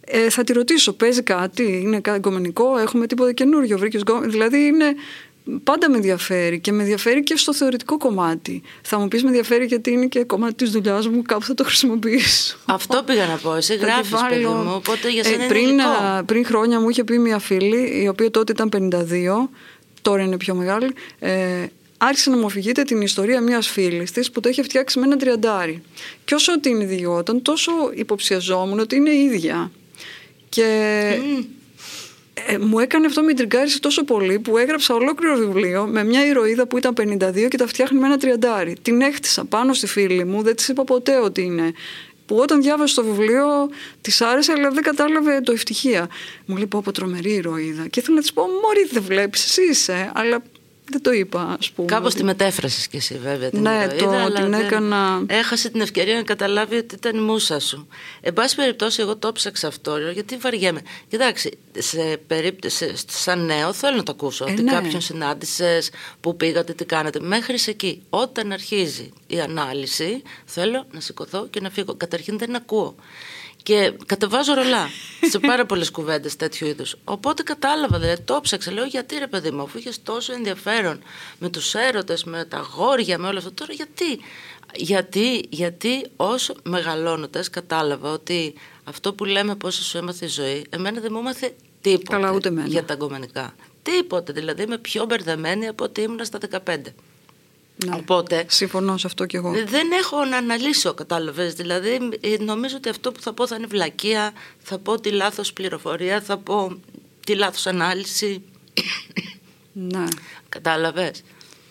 ε, 0.00 0.30
θα 0.30 0.44
τη 0.44 0.52
ρωτήσω, 0.52 0.92
παίζει 0.92 1.22
κάτι, 1.22 1.80
είναι 1.84 2.00
κάτι 2.00 2.18
γκομενικό, 2.18 2.78
έχουμε 2.78 3.06
τίποτα 3.06 3.32
καινούριο, 3.32 3.78
βρήκες 3.78 4.00
γκόμενο. 4.00 4.30
Δηλαδή 4.30 4.66
είναι, 4.66 4.94
πάντα 5.62 5.90
με 5.90 5.96
ενδιαφέρει 5.96 6.60
και 6.60 6.72
με 6.72 6.82
ενδιαφέρει 6.82 7.22
και 7.22 7.36
στο 7.36 7.54
θεωρητικό 7.54 7.96
κομμάτι. 7.96 8.62
Θα 8.82 8.98
μου 8.98 9.08
πεις 9.08 9.22
με 9.22 9.28
ενδιαφέρει 9.28 9.64
γιατί 9.64 9.90
είναι 9.90 10.06
και 10.06 10.24
κομμάτι 10.24 10.54
της 10.54 10.70
δουλειάς 10.70 11.08
μου, 11.08 11.22
κάπου 11.22 11.44
θα 11.44 11.54
το 11.54 11.64
χρησιμοποιήσω. 11.64 12.56
Αυτό 12.64 13.02
πήγα 13.02 13.26
να 13.26 13.36
πω. 13.36 13.54
Εσύ 13.54 13.76
γράφεις, 13.76 14.20
παιδί 14.28 14.44
μου, 14.44 14.72
οπότε 14.74 15.10
για 15.10 15.24
σένα 15.24 15.44
ε, 15.44 15.46
πριν, 15.46 15.68
είναι 15.68 15.82
πριν 16.26 16.44
χρόνια 16.44 16.80
μου 16.80 16.88
είχε 16.88 17.04
πει 17.04 17.18
μια 17.18 17.38
φίλη, 17.38 18.02
η 18.02 18.08
οποία 18.08 18.30
τότε 18.30 18.52
ήταν 18.52 18.92
52, 18.92 19.48
τώρα 20.02 20.22
είναι 20.22 20.36
πιο 20.36 20.54
μεγάλη, 20.54 20.94
ε, 21.18 21.66
άρχισε 21.98 22.30
να 22.30 22.36
μου 22.36 22.46
αφηγείται 22.46 22.82
την 22.82 23.00
ιστορία 23.00 23.40
μιας 23.40 23.68
φίλης 23.68 24.10
της 24.10 24.30
που 24.30 24.40
το 24.40 24.48
είχε 24.48 24.62
φτιάξει 24.62 24.98
με 24.98 25.06
ένα 25.06 25.16
τριαντάρι. 25.16 25.82
Και 26.24 26.34
όσο 26.34 26.60
την 26.60 26.80
ιδιόταν, 26.80 27.42
τόσο 27.42 27.72
υποψιαζόμουν 27.94 28.78
ότι 28.78 28.96
είναι 28.96 29.14
ίδια. 29.14 29.70
Και 30.48 31.18
ε, 32.46 32.58
μου 32.58 32.78
έκανε 32.78 33.06
αυτό 33.06 33.22
με 33.22 33.34
τριγκάρισε 33.34 33.80
τόσο 33.80 34.04
πολύ 34.04 34.38
που 34.38 34.58
έγραψα 34.58 34.94
ολόκληρο 34.94 35.36
βιβλίο 35.36 35.86
με 35.86 36.04
μια 36.04 36.26
ηρωίδα 36.26 36.66
που 36.66 36.78
ήταν 36.78 36.94
52 36.98 37.48
και 37.48 37.56
τα 37.56 37.66
φτιάχνει 37.66 37.98
με 37.98 38.06
ένα 38.06 38.16
τριαντάρι. 38.16 38.76
Την 38.82 39.00
έχτισα 39.00 39.44
πάνω 39.44 39.72
στη 39.72 39.86
φίλη 39.86 40.24
μου, 40.24 40.42
δεν 40.42 40.56
της 40.56 40.68
είπα 40.68 40.84
ποτέ 40.84 41.16
ότι 41.16 41.42
είναι 41.42 41.72
που 42.26 42.36
όταν 42.36 42.62
διάβασε 42.62 42.94
το 42.94 43.04
βιβλίο 43.04 43.46
της 44.00 44.20
άρεσε, 44.20 44.52
αλλά 44.52 44.70
δεν 44.70 44.82
κατάλαβε 44.82 45.40
το 45.40 45.52
ευτυχία. 45.52 46.08
Μου 46.46 46.56
λέει: 46.56 46.66
Πω, 46.66 46.80
πω 46.84 46.92
τρομερή 46.92 47.32
ηρωίδα. 47.32 47.86
Και 47.86 48.00
ήθελα 48.00 48.14
να 48.14 48.20
της 48.20 48.32
πω: 48.32 48.42
Μωρή, 48.42 48.88
δεν 48.90 49.02
βλέπεις, 49.02 49.44
εσύ 49.44 49.62
είσαι. 49.62 50.10
Αλλά 50.14 50.42
δεν 50.90 51.02
το 51.02 51.12
είπα, 51.12 51.56
ας 51.58 51.70
πούμε. 51.70 51.88
Κάπως 51.88 52.14
τη 52.14 52.24
μετέφρασες 52.24 52.88
κι 52.88 52.96
εσύ, 52.96 53.18
βέβαια. 53.18 53.50
Την 53.50 53.60
ναι, 53.60 53.86
το, 53.98 54.10
αλλά 54.10 54.40
την 54.40 54.52
έκανα. 54.52 55.22
Έχασε 55.26 55.70
την 55.70 55.80
ευκαιρία 55.80 56.14
να 56.14 56.22
καταλάβει 56.22 56.76
ότι 56.76 56.94
ήταν 56.94 57.16
η 57.16 57.20
μουσα 57.20 57.60
σου. 57.60 57.88
Εν 58.20 58.32
πάση 58.32 58.54
περιπτώσει, 58.54 59.00
εγώ 59.00 59.16
το 59.16 59.32
ψάξα 59.32 59.66
αυτό, 59.66 59.98
γιατί 60.12 60.36
βαριέμαι. 60.36 60.80
Κοιτάξτε, 61.08 61.50
σε 61.78 62.20
περίπτωση, 62.26 62.94
σαν 63.08 63.44
νέο, 63.44 63.72
θέλω 63.72 63.96
να 63.96 64.02
το 64.02 64.12
ακούσω. 64.12 64.44
Ε, 64.48 64.52
ότι 64.52 64.62
ναι. 64.62 64.72
κάποιον 64.72 65.00
συνάντησες, 65.00 65.90
που 66.20 66.36
πήγατε, 66.36 66.72
τι 66.72 66.84
κάνετε. 66.84 67.20
Μέχρι 67.20 67.56
εκεί, 67.66 68.02
όταν 68.10 68.52
αρχίζει 68.52 69.12
η 69.26 69.40
ανάλυση, 69.40 70.22
θέλω 70.44 70.86
να 70.90 71.00
σηκωθώ 71.00 71.46
και 71.46 71.60
να 71.60 71.70
φύγω. 71.70 71.94
Καταρχήν 71.94 72.38
δεν 72.38 72.56
ακούω. 72.56 72.94
Και 73.62 73.92
κατεβάζω 74.06 74.54
ρολά 74.54 74.88
σε 75.30 75.38
πάρα 75.38 75.66
πολλές 75.66 75.90
κουβέντες 75.90 76.36
τέτοιου 76.36 76.66
είδους. 76.66 76.96
Οπότε 77.04 77.42
κατάλαβα, 77.42 77.98
δηλαδή 77.98 78.22
το 78.22 78.40
ψάξα. 78.42 78.72
Λέω 78.72 78.84
γιατί 78.84 79.18
ρε 79.18 79.26
παιδί 79.26 79.50
μου, 79.50 79.62
αφού 79.62 79.78
είχες 79.78 80.02
τόσο 80.02 80.32
ενδιαφέρον 80.32 81.02
με 81.38 81.48
τους 81.48 81.74
έρωτες, 81.74 82.24
με 82.24 82.44
τα 82.44 82.66
γόρια, 82.76 83.18
με 83.18 83.26
όλο 83.26 83.38
αυτό. 83.38 83.52
Τώρα 83.52 83.72
γιατί. 83.72 84.20
Γιατί, 84.74 85.46
γιατί 85.48 86.06
όσο 86.16 86.54
μεγαλώνοντας 86.62 87.50
κατάλαβα 87.50 88.12
ότι 88.12 88.54
αυτό 88.84 89.14
που 89.14 89.24
λέμε 89.24 89.54
πόσο 89.54 89.82
σου 89.82 89.98
έμαθε 89.98 90.24
η 90.24 90.28
ζωή, 90.28 90.66
εμένα 90.70 91.00
δεν 91.00 91.10
μου 91.12 91.18
έμαθε 91.18 91.54
τίποτα 91.80 92.16
Καλά, 92.16 92.32
ούτε 92.32 92.52
για 92.66 92.84
τα 92.84 92.92
αγκομενικά. 92.92 93.54
Τίποτε. 93.82 94.32
Δηλαδή 94.32 94.62
είμαι 94.62 94.78
πιο 94.78 95.04
μπερδεμένη 95.04 95.68
από 95.68 95.84
ότι 95.84 96.00
ήμουν 96.00 96.24
στα 96.24 96.38
15. 96.66 96.76
Ναι. 97.86 97.96
Οπότε, 97.96 98.44
Συμφωνώ 98.48 98.96
σε 98.96 99.06
αυτό 99.06 99.26
κι 99.26 99.36
εγώ. 99.36 99.50
Δεν 99.50 99.90
έχω 100.00 100.24
να 100.24 100.36
αναλύσω, 100.36 100.94
κατάλαβες. 100.94 101.54
Δηλαδή, 101.54 102.18
ε, 102.20 102.36
νομίζω 102.38 102.76
ότι 102.76 102.88
αυτό 102.88 103.12
που 103.12 103.20
θα 103.20 103.32
πω 103.32 103.46
θα 103.46 103.56
είναι 103.56 103.66
βλακεία, 103.66 104.32
θα 104.58 104.78
πω 104.78 105.00
τη 105.00 105.10
λάθος 105.10 105.52
πληροφορία, 105.52 106.20
θα 106.20 106.36
πω 106.38 106.80
τη 107.26 107.34
λάθος 107.34 107.66
ανάλυση. 107.66 108.42
Ναι. 109.72 110.04
Κατάλαβες. 110.48 111.22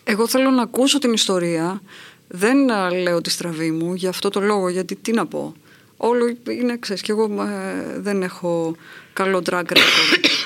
Εγώ 0.04 0.28
θέλω 0.28 0.50
να 0.50 0.62
ακούσω 0.62 0.98
την 0.98 1.12
ιστορία. 1.12 1.82
Δεν 2.28 2.56
λέω 3.02 3.20
τη 3.20 3.30
στραβή 3.30 3.70
μου 3.70 3.94
για 3.94 4.08
αυτό 4.08 4.28
το 4.28 4.40
λόγο, 4.40 4.68
γιατί 4.68 4.96
τι 4.96 5.12
να 5.12 5.26
πω. 5.26 5.54
Όλο 5.96 6.36
είναι, 6.48 6.76
ξέρεις, 6.78 7.02
και 7.02 7.12
εγώ 7.12 7.42
ε, 7.42 7.98
δεν 8.00 8.22
έχω 8.22 8.76
καλό 9.12 9.42
track 9.50 9.64
record. 9.64 9.78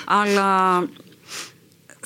αλλά 0.04 0.78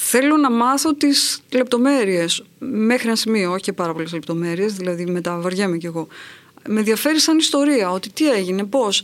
θέλω 0.09 0.37
να 0.37 0.51
μάθω 0.51 0.95
τις 0.95 1.41
λεπτομέρειες 1.53 2.43
μέχρι 2.59 3.07
ένα 3.07 3.17
σημείο, 3.17 3.51
όχι 3.53 3.63
και 3.63 3.73
πάρα 3.73 3.93
πολλές 3.93 4.13
λεπτομέρειες, 4.13 4.73
δηλαδή 4.73 5.07
μετά 5.07 5.41
βαριέμαι 5.41 5.77
κι 5.77 5.87
εγώ. 5.87 6.07
Με 6.69 6.79
ενδιαφέρει 6.79 7.21
σαν 7.21 7.39
ιστορία, 7.39 7.91
ότι 7.91 8.11
τι 8.11 8.31
έγινε, 8.31 8.65
πώς. 8.65 9.03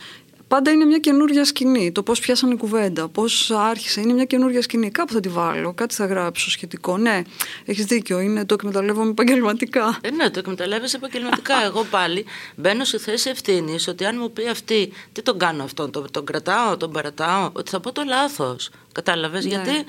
Πάντα 0.49 0.71
είναι 0.71 0.85
μια 0.85 0.99
καινούργια 0.99 1.45
σκηνή. 1.45 1.93
Το 1.93 2.03
πώς 2.03 2.21
πιάσανε 2.21 2.55
κουβέντα, 2.55 3.09
πώς 3.09 3.51
άρχισε. 3.51 4.01
Είναι 4.01 4.13
μια 4.13 4.25
καινούργια 4.25 4.63
σκηνή. 4.63 4.91
Κάπου 4.91 5.13
θα 5.13 5.21
τη 5.21 5.29
βάλω, 5.29 5.73
κάτι 5.75 5.95
θα 5.95 6.07
γράψω 6.07 6.51
σχετικό. 6.51 6.97
Ναι, 6.97 7.23
έχεις 7.65 7.85
δίκιο. 7.85 8.21
Είναι 8.21 8.45
το 8.45 8.55
εκμεταλλεύομαι 8.55 9.11
επαγγελματικά. 9.11 9.99
Ε, 10.01 10.11
ναι, 10.11 10.31
το 10.31 10.39
εκμεταλλεύεσαι 10.39 10.97
επαγγελματικά. 10.97 11.63
Εγώ 11.69 11.85
πάλι 11.85 12.25
μπαίνω 12.57 12.85
σε 12.85 12.99
θέση 12.99 13.31
ευθύνης 13.31 13.89
ότι 13.89 14.05
αν 14.05 14.17
μου 14.21 14.33
πει 14.33 14.49
αυτή, 14.49 14.93
τι 15.13 15.23
τον 15.23 15.39
κάνω 15.39 15.63
αυτόν, 15.63 15.91
τον, 15.91 16.11
τον 16.11 16.25
κρατάω, 16.25 16.77
τον 16.77 16.93
παρατάω, 16.93 17.51
ότι 17.53 17.71
θα 17.71 17.81
πω 17.81 17.93
το 17.93 18.03
λάθος. 18.07 18.71
Κατάλαβες; 18.93 19.45
Ναι. 19.45 19.51
Γιατί 19.51 19.71
ε, 19.71 19.85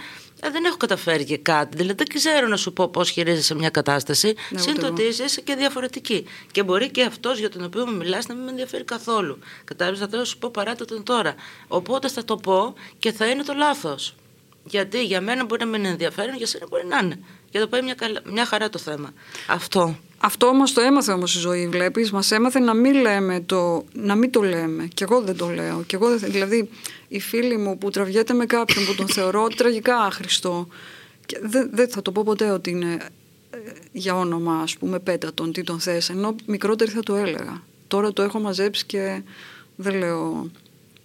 δεν 0.51 0.65
έχω 0.65 0.77
καταφέρει 0.77 1.23
και 1.23 1.37
κάτι. 1.37 1.77
Δηλαδή 1.77 1.97
δεν 1.97 2.07
ξέρω 2.07 2.47
να 2.47 2.57
σου 2.57 2.73
πω 2.73 2.87
πώς 2.87 3.09
χειρίζεσαι 3.09 3.55
μια 3.55 3.69
κατάσταση. 3.69 4.33
Ναι, 4.49 4.59
Συν 4.59 4.79
το 4.79 4.87
ότι 4.87 5.03
είσαι 5.03 5.41
και 5.41 5.55
διαφορετική. 5.55 6.25
Και 6.51 6.63
μπορεί 6.63 6.91
και 6.91 7.03
αυτός 7.03 7.39
για 7.39 7.49
τον 7.49 7.63
οποίο 7.63 7.85
με 7.85 7.95
μιλάς 7.95 8.27
να 8.27 8.35
μην 8.35 8.43
με 8.43 8.49
ενδιαφέρει 8.49 8.83
καθόλου. 8.83 9.39
Κατάλαβες, 9.63 9.99
θα 9.99 10.07
θέλω 10.07 10.19
να 10.19 10.27
σου 10.27 10.37
πω 10.37 10.49
παράτα 10.49 10.85
τον 10.85 11.03
τώρα. 11.03 11.35
Οπότε 11.67 12.09
θα 12.09 12.25
το 12.25 12.35
πω 12.35 12.73
και 12.99 13.11
θα 13.11 13.25
είναι 13.25 13.43
το 13.43 13.53
λάθος. 13.53 14.15
Γιατί 14.65 15.05
για 15.05 15.21
μένα 15.21 15.45
μπορεί 15.45 15.63
να 15.63 15.69
μην 15.69 15.79
είναι 15.79 15.89
ενδιαφέρον, 15.89 16.35
για 16.35 16.47
σένα 16.47 16.65
μπορεί 16.69 16.85
να 16.85 16.97
είναι. 16.97 17.19
Για 17.51 17.61
το 17.61 17.67
πάει 17.67 17.81
μια, 17.81 17.95
μια 18.31 18.45
χαρά 18.45 18.69
το 18.69 18.79
θέμα. 18.79 19.13
Αυτό. 19.47 19.97
Αυτό 20.17 20.47
όμω 20.47 20.63
το 20.73 20.81
έμαθε 20.81 21.11
όμως 21.11 21.35
η 21.35 21.39
ζωή, 21.39 21.67
βλέπεις. 21.67 22.11
Μας 22.11 22.31
έμαθε 22.31 22.59
να 22.59 22.73
μην, 22.73 22.93
λέμε 22.93 23.41
το, 23.45 23.85
να 23.93 24.15
μην 24.15 24.31
το 24.31 24.41
λέμε. 24.41 24.87
Και 24.93 25.03
εγώ 25.03 25.21
δεν 25.21 25.37
το 25.37 25.47
λέω. 25.49 25.83
Και 25.83 25.95
εγώ 25.95 26.17
δεν, 26.17 26.31
δηλαδή, 26.31 26.69
η 27.07 27.19
φίλη 27.19 27.57
μου 27.57 27.77
που 27.77 27.89
τραβιέται 27.89 28.33
με 28.33 28.45
κάποιον 28.45 28.85
που 28.85 28.95
τον 28.95 29.07
θεωρώ 29.07 29.47
τραγικά 29.57 29.97
άχρηστο. 29.97 30.67
Και 31.25 31.39
δεν, 31.41 31.69
δεν 31.73 31.89
θα 31.89 32.01
το 32.01 32.11
πω 32.11 32.23
ποτέ 32.23 32.49
ότι 32.49 32.69
είναι 32.69 32.97
ε, 33.49 33.57
για 33.91 34.15
όνομα, 34.15 34.59
ας 34.59 34.77
πούμε, 34.77 34.99
πέτατον, 34.99 35.51
τι 35.51 35.63
τον 35.63 35.79
θες. 35.79 36.09
Ενώ 36.09 36.35
μικρότερη 36.45 36.91
θα 36.91 37.01
το 37.01 37.15
έλεγα. 37.15 37.63
Τώρα 37.87 38.13
το 38.13 38.21
έχω 38.21 38.39
μαζέψει 38.39 38.85
και 38.85 39.21
δεν 39.75 39.97
λέω 39.97 40.51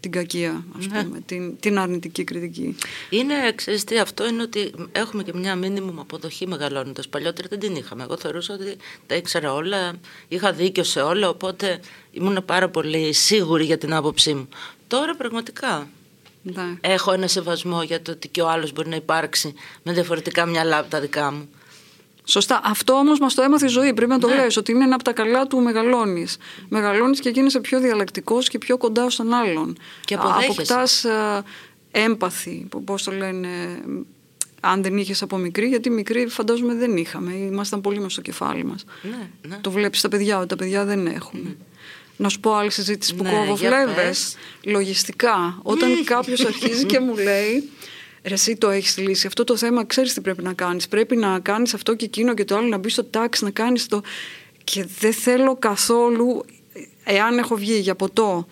την 0.01 0.11
κακία, 0.11 0.65
ας 0.79 0.87
πούμε, 0.87 1.21
την, 1.27 1.59
την 1.61 1.79
αρνητική 1.79 2.25
κριτική. 2.25 2.77
Είναι, 3.11 3.35
ξέρεις 3.55 3.85
τι, 3.85 3.99
αυτό 3.99 4.27
είναι 4.29 4.43
ότι 4.43 4.73
έχουμε 4.93 5.23
και 5.23 5.33
μια 5.35 5.55
μήνυμου 5.57 6.01
αποδοχή 6.01 6.47
μεγαλώνοντας. 6.47 7.09
Παλιότερα 7.09 7.49
δεν 7.51 7.59
την 7.59 7.77
είχαμε. 7.77 8.03
Εγώ 8.03 8.17
θεωρούσα 8.17 8.55
ότι 8.55 8.77
τα 9.07 9.15
ήξερα 9.15 9.53
όλα, 9.53 9.93
είχα 10.29 10.53
δίκιο 10.53 10.85
σε 10.85 11.01
όλα, 11.01 11.29
οπότε 11.29 11.81
ήμουν 12.11 12.45
πάρα 12.45 12.69
πολύ 12.69 13.13
σίγουρη 13.13 13.65
για 13.65 13.79
την 13.79 13.95
άποψή 13.95 14.35
μου. 14.35 14.49
Τώρα 14.87 15.17
πραγματικά 15.17 15.89
Ναι. 16.43 16.77
έχω 16.81 17.13
ένα 17.13 17.27
σεβασμό 17.27 17.83
για 17.83 18.03
το 18.03 18.11
ότι 18.11 18.29
και 18.29 18.43
ο 18.43 18.49
άλλος 18.49 18.73
μπορεί 18.73 18.89
να 18.89 18.97
υπάρξει 18.97 19.55
με 19.83 19.93
διαφορετικά 19.93 20.47
μυαλά 20.47 20.79
από 20.79 20.91
τα 20.91 21.01
δικά 21.01 21.33
μου. 21.33 21.49
Σωστά. 22.31 22.61
Αυτό 22.65 22.93
όμως 22.93 23.19
μας 23.19 23.35
το 23.35 23.43
έμαθε 23.43 23.65
η 23.67 23.69
ζωή. 23.69 23.93
Πρέπει 23.95 24.11
να 24.11 24.19
το 24.19 24.29
Ναι. 24.29 24.35
λες 24.35 24.57
ότι 24.57 24.73
είναι 24.73 24.85
ένα 24.85 24.95
από 24.95 25.05
τα 25.05 25.13
καλά 25.13 25.47
του 25.47 25.61
μεγαλώνεις. 25.61 26.37
Μεγαλώνεις 26.69 27.21
και 27.21 27.29
γίνεσαι 27.31 27.61
πιο 27.61 27.81
διαλεκτικός 27.81 28.49
και 28.49 28.59
πιο 28.59 28.77
κοντά 28.77 29.11
στον 29.11 29.33
άλλον. 29.35 29.77
Και 30.05 30.15
αποδέχεσαι. 30.15 30.51
Αποκτάς 30.51 31.05
έμπαθη, 31.91 32.67
πώς 32.85 33.03
το 33.03 33.13
λένε, 33.13 33.49
αν 34.61 34.83
δεν 34.83 34.97
είχες 34.97 35.23
από 35.23 35.37
μικρή, 35.37 35.67
γιατί 35.67 35.91
μικρή 35.91 36.27
φαντάζομαι 36.27 36.75
δεν 36.75 36.97
είχαμε. 36.97 37.33
Ήμασταν 37.35 37.81
πολύ 37.81 37.97
μέσα 37.97 38.11
στο 38.11 38.21
κεφάλι 38.21 38.65
μας. 38.65 38.85
Ναι, 39.03 39.29
ναι. 39.49 39.57
Το 39.61 39.71
βλέπεις 39.71 39.99
στα 39.99 40.09
παιδιά, 40.09 40.39
ότι 40.39 40.47
τα 40.47 40.57
παιδιά 40.57 40.85
δεν 40.85 41.07
έχουν. 41.07 41.57
Να 42.17 42.29
σου 42.29 42.41
πω 42.41 42.55
άλλη 42.55 42.71
συζήτηση 42.71 43.15
που 43.15 43.23
Ναι, 43.23 43.31
κόβω 43.31 43.55
για 43.55 43.71
φλέβες. 43.71 43.95
πες. 43.95 44.37
Λογιστικά, 44.63 45.59
όταν 45.63 46.05
κάποιος 46.05 46.45
αρχίζει 46.45 46.85
και 46.85 47.01
μου 47.01 47.17
λέει. 47.17 47.71
Ρε, 48.25 48.35
εσύ 48.35 48.57
το 48.57 48.71
έχεις 48.71 48.99
λύσει. 48.99 49.27
Αυτό 49.27 49.45
το 49.45 49.57
θέμα 49.57 49.85
ξέρεις 49.85 50.15
τι 50.15 50.21
πρέπει 50.21 50.43
να 50.43 50.53
κάνεις. 50.53 50.89
Πρέπει 50.89 51.17
να 51.17 51.39
κάνεις 51.39 51.75
αυτό 51.75 51.95
και 51.95 52.05
εκείνο 52.05 52.35
και 52.35 52.45
το 52.45 52.57
άλλο, 52.57 52.67
να 52.67 52.79
μπεις 52.79 52.93
στο 52.93 53.05
τάξη, 53.05 53.45
να 53.45 53.51
κάνεις 53.51 53.87
το. 53.87 54.03
Και 54.65 54.87
δεν 54.99 55.13
θέλω 55.13 55.57
καθόλου, 55.57 56.45
εάν 57.05 57.39
έχω 57.39 57.57
βγει 57.57 57.79
για 57.79 57.95
ποτό, 57.95 58.47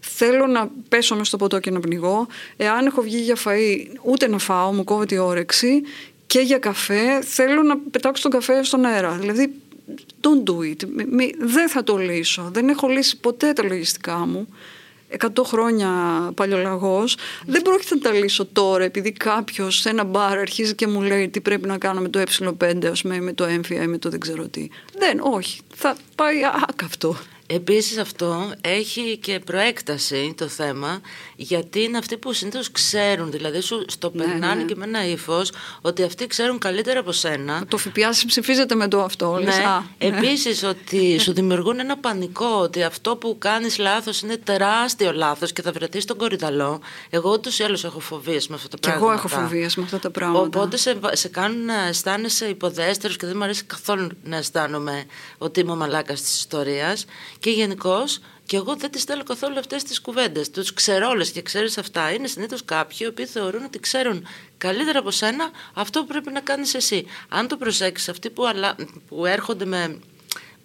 θέλω 0.00 0.46
να 0.46 0.70
πέσω 0.88 1.14
μέσα 1.14 1.24
στο 1.24 1.36
ποτό 1.36 1.58
και 1.58 1.70
να 1.70 1.80
πνιγώ. 1.80 2.26
Εάν 2.56 2.86
έχω 2.86 3.02
βγει 3.02 3.18
για 3.18 3.36
φαΐ, 3.44 3.86
ούτε 4.02 4.28
να 4.28 4.38
φάω, 4.38 4.72
μου 4.72 4.84
κόβεται 4.84 5.14
η 5.14 5.18
όρεξη. 5.18 5.82
Και 6.26 6.40
για 6.40 6.58
καφέ, 6.58 7.20
θέλω 7.22 7.62
να 7.62 7.78
πετάξω 7.78 8.22
τον 8.22 8.30
καφέ 8.30 8.62
στον 8.62 8.84
αέρα. 8.84 9.16
Δηλαδή, 9.20 9.52
don't 10.20 10.50
do 10.50 10.58
it. 10.58 10.88
Μη- 10.94 11.06
μη- 11.10 11.34
δεν 11.38 11.68
θα 11.68 11.82
το 11.82 11.96
λύσω. 11.96 12.50
Δεν 12.52 12.68
έχω 12.68 12.88
λύσει 12.88 13.16
ποτέ 13.16 13.52
τα 13.52 13.62
λογιστικά 13.64 14.16
μου. 14.16 14.48
100 15.18 15.44
χρόνια 15.44 15.90
παλιολαγός. 16.34 17.16
Δεν 17.46 17.62
πρόκειται 17.62 17.94
να 17.94 18.00
τα 18.00 18.12
λύσω 18.12 18.46
τώρα 18.46 18.84
επειδή 18.84 19.12
κάποιος 19.12 19.80
σε 19.80 19.88
ένα 19.88 20.04
μπαρ 20.04 20.38
αρχίζει 20.38 20.74
και 20.74 20.86
μου 20.86 21.02
λέει 21.02 21.28
τι 21.28 21.40
πρέπει 21.40 21.66
να 21.66 21.78
κάνω 21.78 22.00
με 22.00 22.08
το 22.08 22.20
ε5 22.20 22.86
ας 22.90 23.02
πούμε, 23.02 23.20
με 23.20 23.32
το 23.32 23.44
έμφυα 23.44 23.82
ή 23.82 23.86
με 23.86 23.98
το 23.98 24.08
δεν 24.08 24.20
ξέρω 24.20 24.48
τι. 24.48 24.68
Δεν, 24.98 25.20
όχι. 25.22 25.60
Θα 25.74 25.96
πάει 26.14 26.36
άκαυτο. 26.68 27.16
Επίσης 27.50 27.98
αυτό 27.98 28.52
έχει 28.60 29.16
και 29.16 29.38
προέκταση 29.38 30.34
το 30.36 30.48
θέμα 30.48 31.00
γιατί 31.36 31.82
είναι 31.82 31.98
αυτοί 31.98 32.16
που 32.16 32.32
συνήθως 32.32 32.70
ξέρουν, 32.72 33.30
δηλαδή 33.30 33.60
σου 33.60 33.84
στο 33.88 34.10
Ναι, 34.14 34.24
περνάνε 34.24 34.54
ναι. 34.54 34.62
και 34.62 34.74
με 34.76 34.84
ένα 34.84 35.06
ύφος 35.06 35.52
ότι 35.80 36.02
αυτοί 36.02 36.26
ξέρουν 36.26 36.58
καλύτερα 36.58 37.00
από 37.00 37.12
σένα. 37.12 37.64
Το 37.68 37.76
ΦΠΑ 37.76 38.10
ψηφίζεται 38.26 38.74
με 38.74 38.88
το 38.88 39.02
αυτό. 39.02 39.38
λες, 39.42 39.56
Ναι. 39.56 39.64
α, 39.64 39.84
ναι. 39.98 40.06
Επίσης 40.18 40.62
ότι 40.62 41.18
σου 41.18 41.32
δημιουργούν 41.32 41.78
ένα 41.78 41.96
πανικό 41.98 42.46
ότι 42.60 42.82
αυτό 42.82 43.16
που 43.16 43.36
κάνεις 43.38 43.78
λάθος 43.78 44.20
είναι 44.20 44.36
τεράστιο 44.36 45.12
λάθος 45.12 45.52
και 45.52 45.62
θα 45.62 45.72
βρεθείς 45.72 46.02
στον 46.02 46.16
κορυδαλό. 46.16 46.80
Εγώ 47.10 47.32
ούτως 47.32 47.58
ή 47.58 47.62
άλλως 47.62 47.84
έχω 47.84 48.00
φοβίες 48.00 48.48
με 48.48 48.54
αυτά 48.54 48.68
τα 48.68 48.76
Και 48.80 48.88
εγώ 48.90 48.98
πράγματα. 49.06 49.28
έχω 49.34 49.42
φοβίες 49.42 49.76
με 49.76 49.82
αυτά 49.82 49.98
τα 49.98 50.10
πράγματα. 50.10 50.40
Οπότε 50.40 50.76
σε, 50.76 50.94
βα- 50.94 51.16
σε 51.16 51.28
κάνουν 51.28 51.64
να 51.64 51.86
αισθάνεσαι 51.86 52.46
υποδέστερος 52.46 53.16
και 53.16 53.26
δεν 53.26 53.36
μου 53.36 53.44
αρέσει 53.44 53.64
καθόλου 53.64 54.08
να 54.24 54.36
αισθάνομαι 54.36 55.04
ότι 55.38 55.60
είμαι 55.60 55.72
ο 55.72 55.76
μαλάκας 55.76 56.20
της 56.22 56.34
ιστορίας 56.38 57.04
και 57.40 57.50
γενικώς. 57.50 58.20
Και 58.46 58.56
εγώ 58.56 58.76
δεν 58.76 58.90
τις 58.90 59.04
θέλω 59.04 59.22
καθόλου 59.22 59.58
αυτές 59.58 59.82
τις 59.82 60.00
κουβέντες. 60.00 60.50
Τους 60.50 60.72
ξέρω 60.72 61.08
όλες 61.08 61.30
και 61.30 61.42
ξέρεις 61.42 61.78
αυτά. 61.78 62.12
Είναι 62.12 62.26
συνήθως 62.26 62.64
κάποιοι 62.64 62.98
οι 63.00 63.06
οποίοι 63.06 63.26
θεωρούν 63.26 63.64
ότι 63.64 63.80
ξέρουν 63.80 64.26
καλύτερα 64.58 64.98
από 64.98 65.10
σένα 65.10 65.50
αυτό 65.74 66.00
που 66.00 66.06
πρέπει 66.06 66.32
να 66.32 66.40
κάνεις 66.40 66.74
εσύ. 66.74 67.06
Αν 67.28 67.48
το 67.48 67.56
προσέξεις, 67.56 68.08
αυτοί 68.08 68.30
που, 68.30 68.46
αλα... 68.46 68.76
που 69.08 69.26
έρχονται 69.26 69.64
με 69.64 70.00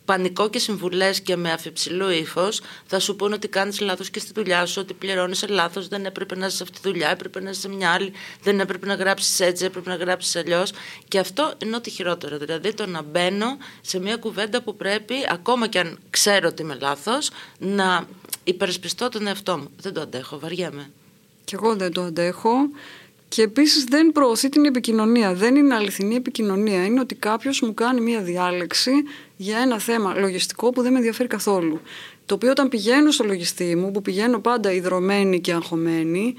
πανικό 0.05 0.49
και 0.49 0.59
συμβουλές 0.59 1.21
και 1.21 1.35
με 1.35 1.51
αφιψηλό 1.51 2.11
ύφος, 2.11 2.61
θα 2.85 2.99
σου 2.99 3.15
πούνε 3.15 3.35
ότι 3.35 3.47
κάνεις 3.47 3.79
λάθος 3.79 4.09
και 4.09 4.19
στη 4.19 4.31
δουλειά 4.35 4.65
σου, 4.65 4.81
ότι 4.81 4.93
πληρώνεις 4.93 5.45
λάθος, 5.49 5.87
δεν 5.87 6.05
έπρεπε 6.05 6.35
να 6.35 6.45
είσαι 6.45 6.55
σε 6.55 6.63
αυτή 6.63 6.79
τη 6.81 6.89
δουλειά, 6.89 7.09
έπρεπε 7.09 7.41
να 7.41 7.49
είσαι 7.49 7.59
σε 7.59 7.69
μια 7.69 7.91
άλλη, 7.91 8.11
δεν 8.43 8.59
έπρεπε 8.59 8.85
να 8.85 8.93
γράψεις 8.93 9.39
έτσι, 9.39 9.65
έπρεπε 9.65 9.89
να 9.89 9.95
γράψεις 9.95 10.35
αλλιώς. 10.35 10.71
Και 11.07 11.19
αυτό 11.19 11.53
είναι 11.63 11.75
ό,τι 11.75 11.89
χειρότερο. 11.89 12.37
Δηλαδή 12.37 12.73
το 12.73 12.85
να 12.85 13.01
μπαίνω 13.01 13.57
σε 13.81 13.99
μια 13.99 14.17
κουβέντα 14.17 14.61
που 14.61 14.75
πρέπει, 14.75 15.15
ακόμα 15.29 15.67
και 15.67 15.79
αν 15.79 15.99
ξέρω 16.09 16.47
ότι 16.47 16.61
είμαι 16.61 16.77
λάθος, 16.81 17.29
να 17.59 18.07
υπερασπιστώ 18.43 19.09
τον 19.09 19.27
εαυτό 19.27 19.57
μου. 19.57 19.71
Δεν 19.81 19.93
το 19.93 20.01
αντέχω, 20.01 20.39
βαριέμαι. 20.39 20.89
Και 21.43 21.55
εγώ 21.55 21.75
δεν 21.75 21.91
το 21.91 22.01
αντέχω. 22.01 22.51
Και 23.27 23.41
επίσης 23.41 23.83
δεν 23.83 24.11
προωθεί 24.11 24.49
την 24.49 24.65
επικοινωνία. 24.65 25.33
Δεν 25.33 25.55
είναι 25.55 25.75
αληθινή 25.75 26.15
επικοινωνία. 26.15 26.85
Είναι 26.85 26.99
ότι 26.99 27.15
κάποιος 27.15 27.61
μου 27.61 27.73
κάνει 27.73 28.01
μία 28.01 28.21
διάλεξη 28.21 28.91
για 29.43 29.57
ένα 29.57 29.79
θέμα 29.79 30.13
λογιστικό 30.17 30.69
που 30.69 30.81
δεν 30.81 30.91
με 30.91 30.97
ενδιαφέρει 30.97 31.29
καθόλου. 31.29 31.81
Το 32.25 32.35
οποίο 32.35 32.49
όταν 32.51 32.69
πηγαίνω 32.69 33.11
στο 33.11 33.23
λογιστή 33.23 33.75
μου, 33.75 33.91
που 33.91 34.01
πηγαίνω 34.01 34.39
πάντα 34.39 34.71
ιδρωμένη 34.71 35.41
και 35.41 35.53
αγχωμένη, 35.53 36.35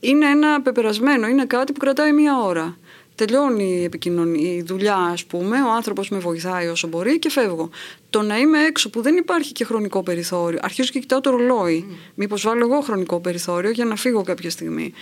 είναι 0.00 0.26
ένα 0.26 0.62
πεπερασμένο, 0.62 1.26
είναι 1.26 1.44
κάτι 1.44 1.72
που 1.72 1.78
κρατάει 1.78 2.12
μία 2.12 2.40
ώρα. 2.42 2.76
Τελειώνει 3.14 3.78
η, 3.80 3.84
επικοινωνία, 3.84 4.54
η 4.54 4.62
δουλειά, 4.62 4.96
ας 4.96 5.24
πούμε, 5.24 5.62
ο 5.62 5.72
άνθρωπος 5.72 6.08
με 6.08 6.18
βοηθάει 6.18 6.68
όσο 6.68 6.88
μπορεί 6.88 7.18
και 7.18 7.30
φεύγω. 7.30 7.70
Το 8.10 8.22
να 8.22 8.38
είμαι 8.38 8.64
έξω 8.64 8.90
που 8.90 9.02
δεν 9.02 9.16
υπάρχει 9.16 9.52
και 9.52 9.64
χρονικό 9.64 10.02
περιθώριο. 10.02 10.58
Αρχίζω 10.62 10.90
και 10.92 10.98
κοιτάω 10.98 11.20
το 11.20 11.30
ρολόι. 11.30 11.84
Mm. 11.88 11.94
Μήπως 12.14 12.42
βάλω 12.42 12.66
εγώ 12.66 12.80
χρονικό 12.80 13.20
περιθώριο 13.20 13.70
για 13.70 13.84
να 13.84 13.96
φύγω 13.96 14.22
κάποια 14.22 14.50
στιγμή. 14.50 14.92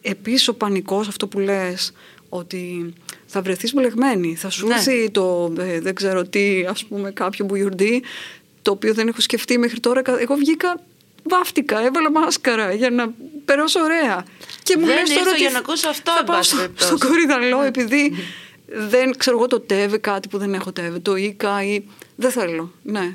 Επίσης 0.00 0.48
ο 0.48 0.54
πανικός, 0.54 1.08
αυτό 1.08 1.26
που 1.26 1.38
λες, 1.38 1.92
ότι 2.28 2.92
θα 3.30 3.42
βρεθείς 3.42 3.72
μπλεγμένη. 3.74 4.34
Θα 4.36 4.50
σου 4.50 4.66
Ναι. 4.66 4.74
έρθει 4.74 5.10
το 5.10 5.52
ε, 5.58 5.80
δεν 5.80 5.94
ξέρω 5.94 6.24
τι, 6.24 6.64
ας 6.68 6.84
πούμε, 6.84 7.10
κάποιο 7.10 7.44
μπουγιουρντί, 7.44 8.02
το 8.62 8.70
οποίο 8.70 8.94
δεν 8.94 9.08
έχω 9.08 9.20
σκεφτεί 9.20 9.58
μέχρι 9.58 9.80
τώρα. 9.80 10.02
Εγώ 10.18 10.34
βγήκα 10.34 10.80
βάφτηκα, 11.22 11.80
έβαλα 11.86 12.10
μάσκαρα 12.10 12.72
για 12.72 12.90
να 12.90 13.10
περάσω 13.44 13.80
ωραία. 13.80 14.24
Και 14.62 14.76
μου 14.78 14.86
Δεν 14.86 14.94
λες 14.96 15.08
τώρα 15.08 15.20
ήρθα 15.20 15.30
ότι 15.30 15.40
για 15.40 15.50
να 15.50 15.58
ακούσω 15.58 15.88
αυτό, 15.88 16.10
Θα 16.12 16.18
εν 16.18 16.24
πάω 16.24 16.36
πάση 16.36 16.48
στο, 16.50 16.58
περιπτώσει. 16.58 16.96
στο 16.96 17.06
κορυδαλό 17.08 17.62
επειδή 17.62 18.12
δεν 18.66 19.16
ξέρω 19.16 19.36
εγώ 19.36 19.46
το 19.46 19.60
τέβε, 19.60 19.98
κάτι 19.98 20.28
που 20.28 20.38
δεν 20.38 20.54
έχω 20.54 20.72
τέβε, 20.72 20.98
το 20.98 21.16
ίκα 21.16 21.62
ή. 21.64 21.82
Δεν 22.16 22.30
θέλω. 22.30 22.72
Ναι. 22.82 23.14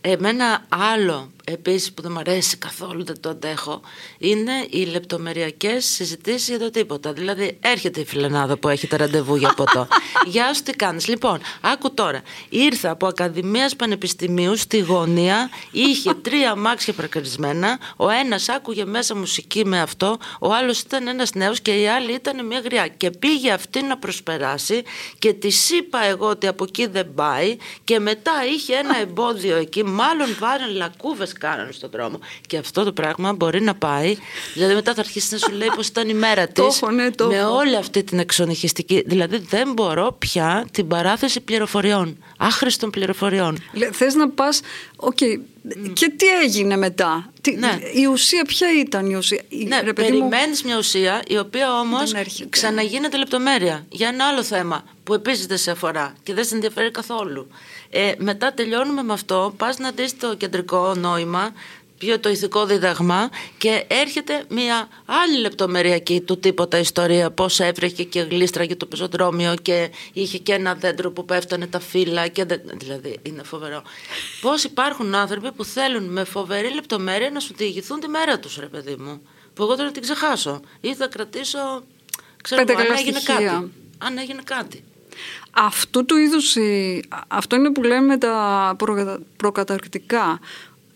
Εμένα 0.00 0.66
άλλο 0.68 1.30
επίσης 1.52 1.92
που 1.92 2.02
δεν 2.02 2.12
μου 2.12 2.18
αρέσει 2.18 2.56
καθόλου, 2.56 3.04
δεν 3.04 3.20
το 3.20 3.28
αντέχω, 3.28 3.80
είναι 4.18 4.66
οι 4.70 4.84
λεπτομεριακές 4.84 5.84
συζητήσεις 5.84 6.48
για 6.48 6.58
το 6.58 6.70
τίποτα. 6.70 7.12
Δηλαδή 7.12 7.58
έρχεται 7.60 8.00
η 8.00 8.04
φιλενάδα 8.04 8.56
που 8.58 8.68
έχετε 8.68 8.96
ραντεβού 8.96 9.36
για 9.36 9.52
ποτό. 9.56 9.88
Γεια 10.32 10.54
σου 10.54 10.62
τι 10.62 10.72
κάνεις. 10.72 11.06
Λοιπόν, 11.08 11.40
άκου 11.60 11.94
τώρα. 11.94 12.22
Ήρθα 12.48 12.90
από 12.90 13.06
Ακαδημίας 13.06 13.76
Πανεπιστημίου 13.76 14.56
στη 14.56 14.78
γωνία, 14.78 15.50
είχε 15.70 16.14
τρία 16.26 16.50
αμάξια 16.50 16.92
παρκαρισμένα, 16.92 17.78
ο 17.96 18.08
ένας 18.08 18.48
άκουγε 18.48 18.84
μέσα 18.84 19.16
μουσική 19.16 19.64
με 19.66 19.80
αυτό, 19.80 20.18
ο 20.40 20.52
άλλος 20.52 20.80
ήταν 20.80 21.08
ένας 21.08 21.34
νέος 21.34 21.60
και 21.60 21.80
η 21.80 21.88
άλλη 21.88 22.12
ήταν 22.12 22.46
μια 22.46 22.60
γριά. 22.60 22.88
Και 22.88 23.10
πήγε 23.10 23.52
αυτή 23.52 23.82
να 23.82 23.98
προσπεράσει 23.98 24.82
και 25.18 25.32
τη 25.32 25.48
είπα 25.78 26.04
εγώ 26.04 26.26
ότι 26.26 26.46
από 26.46 26.64
εκεί 26.64 26.86
δεν 26.86 27.14
πάει 27.14 27.56
και 27.84 27.98
μετά 27.98 28.32
είχε 28.54 28.74
ένα 28.74 28.98
εμπόδιο 29.00 29.56
εκεί, 29.56 29.84
μάλλον 29.84 30.36
βάλαν 30.38 30.76
λακκούβες 30.76 31.32
κάνανε 31.38 31.72
στον 31.72 31.90
δρόμο. 31.90 32.18
Και 32.46 32.56
αυτό 32.58 32.84
το 32.84 32.92
πράγμα 32.92 33.32
μπορεί 33.32 33.60
να 33.60 33.74
πάει, 33.74 34.16
δηλαδή 34.54 34.74
μετά 34.74 34.94
θα 34.94 35.00
αρχίσει 35.00 35.32
να 35.32 35.38
σου 35.38 35.52
λέει 35.52 35.68
πως 35.74 35.86
ήταν 35.86 36.08
η 36.08 36.14
μέρα 36.14 36.48
Το 36.52 36.66
της 36.66 36.82
έχω, 36.82 36.90
ναι, 36.90 37.10
το 37.10 37.26
με 37.26 37.36
έχω. 37.36 37.54
όλη 37.54 37.76
αυτή 37.76 38.02
την 38.04 38.18
εξονυχιστική. 38.18 39.02
Δηλαδή 39.06 39.38
δεν 39.38 39.72
μπορώ 39.72 40.16
πια 40.18 40.66
την 40.70 40.88
παράθεση 40.88 41.40
πληροφοριών, 41.40 42.24
άχρηστων 42.38 42.90
πληροφοριών. 42.90 43.58
Λε- 43.72 43.90
Θες 43.94 44.14
να 44.14 44.28
πας, 45.00 45.08
οκ, 45.08 45.16
και 45.92 46.10
τι 46.16 46.26
έγινε 46.42 46.76
μετά; 46.76 47.30
Τι, 47.40 47.56
Ναι. 47.56 47.78
Η 47.94 48.06
ουσία 48.06 48.44
ποια 48.44 48.68
ήταν 48.80 49.10
η 49.10 49.14
ουσία; 49.14 49.42
Η- 49.48 49.64
Ναι, 49.64 49.80
ρε 49.80 49.92
παιδί 49.92 50.12
μου, 50.12 50.18
περιμένεις 50.28 50.62
μια 50.62 50.78
ουσία 50.78 51.22
η 51.28 51.38
οποία 51.38 51.78
όμως 51.80 52.10
Δεν 52.12 52.20
έρχεται. 52.20 52.48
ξαναγίνεται 52.48 53.16
λεπτομέρεια 53.16 53.86
για 53.88 54.08
ένα 54.08 54.24
άλλο 54.26 54.42
θέμα 54.42 54.84
που 55.04 55.14
επίσης 55.14 55.46
δεν 55.46 55.58
σε 55.58 55.70
αφορά 55.70 56.14
και 56.22 56.34
δεν 56.34 56.44
σε 56.44 56.54
ενδιαφέρει 56.54 56.90
καθόλου. 56.90 57.46
Ε, 57.90 58.12
μετά 58.18 58.52
τελειώνουμε 58.52 59.02
με 59.02 59.12
αυτό, 59.12 59.54
πας 59.56 59.78
να 59.78 59.90
δεις 59.90 60.16
το 60.16 60.34
κεντρικό 60.36 60.94
νόημα, 60.94 61.52
πιο 61.98 62.18
το 62.20 62.28
ηθικό 62.28 62.66
δίδαγμα 62.66 63.30
και 63.58 63.84
έρχεται 63.88 64.44
μια 64.48 64.88
άλλη 65.24 65.38
λεπτομεριακή 65.40 66.20
του 66.20 66.38
τίποτα 66.38 66.78
ιστορία 66.78 67.30
πώς 67.30 67.60
έβρεχε 67.60 68.02
και 68.02 68.20
γλίστραγε 68.20 68.76
το 68.76 68.86
πεζοδρόμιο 68.86 69.54
και 69.62 69.90
είχε 70.12 70.38
και 70.38 70.52
ένα 70.52 70.74
δέντρο 70.74 71.10
που 71.10 71.24
πέφτανε 71.24 71.66
τα 71.66 71.80
φύλλα 71.80 72.28
και 72.28 72.44
δεν... 72.44 72.60
δηλαδή 72.74 73.18
είναι 73.22 73.42
φοβερό 73.42 73.82
πώς 74.40 74.64
υπάρχουν 74.64 75.14
άνθρωποι 75.14 75.52
που 75.52 75.64
θέλουν 75.64 76.04
με 76.04 76.24
φοβερή 76.24 76.74
λεπτομέρεια 76.74 77.30
να 77.30 77.40
σου 77.40 77.54
διηγηθούν 77.56 78.00
τη 78.00 78.08
μέρα 78.08 78.38
τους 78.38 78.56
ρε 78.56 78.66
παιδί 78.66 78.96
μου 78.98 79.22
που 79.54 79.62
εγώ 79.62 79.76
τώρα 79.76 79.90
την 79.90 80.02
ξεχάσω 80.02 80.60
ή 80.80 80.94
θα 80.94 81.06
κρατήσω 81.06 81.82
ξέρω 82.42 82.64
Πέντε 82.64 82.72
εγώ, 82.72 82.80
αν 82.80 82.86
καλά 82.86 82.98
έγινε 83.00 83.18
στοιχεία. 83.20 83.46
κάτι 83.50 83.72
αν 83.98 84.18
έγινε 84.18 84.42
κάτι 84.44 84.84
Αυτού 85.50 86.04
του 86.04 86.16
είδους, 86.16 86.56
η- 86.56 87.04
αυτό 87.28 87.56
είναι 87.56 87.72
που 87.72 87.82
λέμε 87.82 88.18
τα 88.18 88.74
προκατα- 88.78 89.20
προκαταρκτικά. 89.36 90.40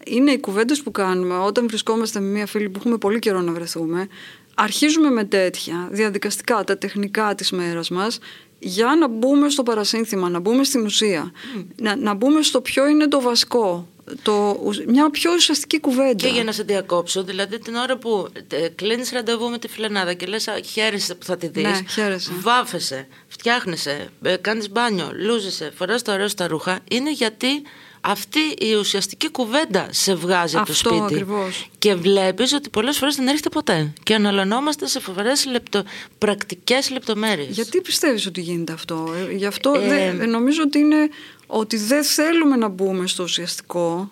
Είναι 0.06 0.30
οι 0.30 0.38
κουβέντες 0.40 0.82
που 0.82 0.90
κάνουμε 0.90 1.38
όταν 1.38 1.68
βρισκόμαστε 1.68 2.20
με 2.20 2.26
μια 2.26 2.46
φίλη 2.46 2.68
που 2.68 2.78
έχουμε 2.78 2.98
πολύ 2.98 3.18
καιρό 3.18 3.40
να 3.40 3.52
βρεθούμε. 3.52 4.08
Αρχίζουμε 4.54 5.10
με 5.10 5.24
τέτοια 5.24 5.88
διαδικαστικά, 5.90 6.64
τα 6.64 6.78
τεχνικά 6.78 7.34
της 7.34 7.50
μέρας 7.50 7.90
μας 7.90 8.18
για 8.58 8.96
να 8.98 9.08
μπούμε 9.08 9.50
στο 9.50 9.62
παρασύνθημα, 9.62 10.28
να 10.28 10.40
μπούμε 10.40 10.64
στην 10.64 10.84
ουσία, 10.84 11.32
να, 11.76 11.96
να 11.96 12.14
μπούμε 12.14 12.42
στο 12.42 12.60
ποιο 12.60 12.86
είναι 12.86 13.08
το 13.08 13.20
βασικό, 13.20 13.88
το, 14.22 14.60
μια 14.86 15.10
πιο 15.10 15.32
ουσιαστική 15.34 15.80
κουβέντα. 15.80 16.14
Και 16.14 16.28
για 16.28 16.44
να 16.44 16.52
σε 16.52 16.62
διακόψω, 16.62 17.22
δηλαδή 17.22 17.58
την 17.58 17.74
ώρα 17.74 17.96
που 17.98 18.28
ε, 18.48 18.68
κλείνεις 18.68 19.10
ραντεβού 19.10 19.48
με 19.50 19.58
τη 19.58 19.68
φιλενάδα 19.68 20.14
και 20.14 20.26
λες: 20.26 20.48
Χαίρεσαι 20.72 21.14
που 21.14 21.24
θα 21.24 21.36
τη 21.36 21.46
δεις. 21.46 21.62
Ναι, 21.62 21.80
χαίρεσαι. 21.88 22.32
Βάφεσαι, 22.40 23.06
φτιάχνεσαι, 23.28 24.08
ε, 24.22 24.36
κάνεις 24.36 24.70
μπάνιο, 24.70 25.10
λούζεσαι, 25.26 25.72
φοράς 25.74 26.02
τα 26.02 26.12
ωραία 26.12 26.28
στα 26.28 26.46
ρούχα, 26.46 26.78
είναι 26.90 27.12
γιατί 27.12 27.62
αυτή 28.04 28.38
η 28.58 28.74
ουσιαστική 28.74 29.30
κουβέντα 29.30 29.86
σε 29.90 30.14
βγάζει 30.14 30.56
από 30.56 30.66
το 30.66 30.72
Αυτό 30.72 30.88
σπίτι. 30.88 31.04
ακριβώς. 31.04 31.68
Και 31.78 31.94
βλέπεις 31.94 32.52
ότι 32.52 32.68
πολλές 32.70 32.96
φορές 32.98 33.16
δεν 33.16 33.26
έρχεται 33.28 33.48
ποτέ. 33.48 33.92
Και 34.02 34.14
αναλωνόμαστε 34.14 34.86
σε 34.86 35.00
φοβερές 35.00 35.46
λεπτο... 35.46 35.82
πρακτικές 36.18 36.90
λεπτομέρειες. 36.90 37.48
Γιατί 37.54 37.80
πιστεύεις 37.80 38.26
ότι 38.26 38.40
γίνεται 38.40 38.72
αυτό; 38.72 39.12
Ε, 39.28 39.32
γι' 39.34 39.46
αυτό 39.46 39.72
Ε, 39.74 39.88
δεν- 39.88 40.30
νομίζω 40.30 40.62
ότι 40.62 40.78
είναι 40.78 41.08
ότι 41.46 41.76
δεν 41.76 42.04
θέλουμε 42.04 42.56
να 42.56 42.68
μπούμε 42.68 43.06
στο 43.06 43.22
ουσιαστικό. 43.22 44.10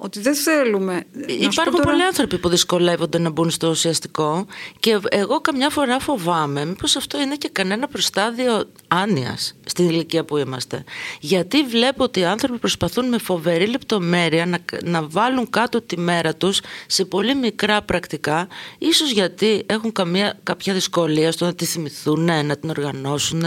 Ότι 0.00 0.20
δεν 0.20 0.34
θέλουμε. 0.34 0.92
Να 0.94 1.00
σου 1.00 1.26
πω 1.26 1.44
Υπάρχουν 1.44 1.72
τώρα- 1.74 1.84
πολλοί 1.90 2.02
άνθρωποι 2.02 2.38
που 2.38 2.48
δυσκολεύονται 2.48 3.18
να 3.18 3.30
μπουν 3.30 3.50
στο 3.50 3.68
ουσιαστικό 3.68 4.46
και 4.80 4.98
εγώ 5.08 5.40
καμιά 5.40 5.68
φορά 5.70 5.98
φοβάμαι 6.00 6.64
μήπως 6.64 6.96
αυτό 6.96 7.20
είναι 7.20 7.36
και 7.36 7.48
κανένα 7.52 7.88
προστάδιο 7.88 8.64
άνοιας 8.88 9.54
στην 9.66 9.88
ηλικία 9.88 10.24
που 10.24 10.36
είμαστε. 10.36 10.84
Γιατί 11.20 11.62
βλέπω 11.62 12.04
ότι 12.04 12.20
οι 12.20 12.24
άνθρωποι 12.24 12.58
προσπαθούν 12.58 13.08
με 13.08 13.18
φοβερή 13.18 13.66
λεπτομέρεια 13.66 14.46
να, 14.46 14.58
να 14.84 15.02
βάλουν 15.08 15.50
κάτω 15.50 15.80
τη 15.82 15.98
μέρα 15.98 16.34
τους 16.34 16.60
σε 16.86 17.04
πολύ 17.04 17.34
μικρά 17.34 17.82
πρακτικά 17.82 18.48
ίσως 18.78 19.10
γιατί 19.10 19.62
έχουν 19.66 19.92
καμία, 19.92 20.38
κάποια 20.42 20.72
δυσκολία 20.72 21.32
στο 21.32 21.44
να 21.44 21.54
τη 21.54 21.64
θυμηθούν, 21.64 22.24
να 22.24 22.56
την 22.56 22.70
οργανώσουν. 22.70 23.40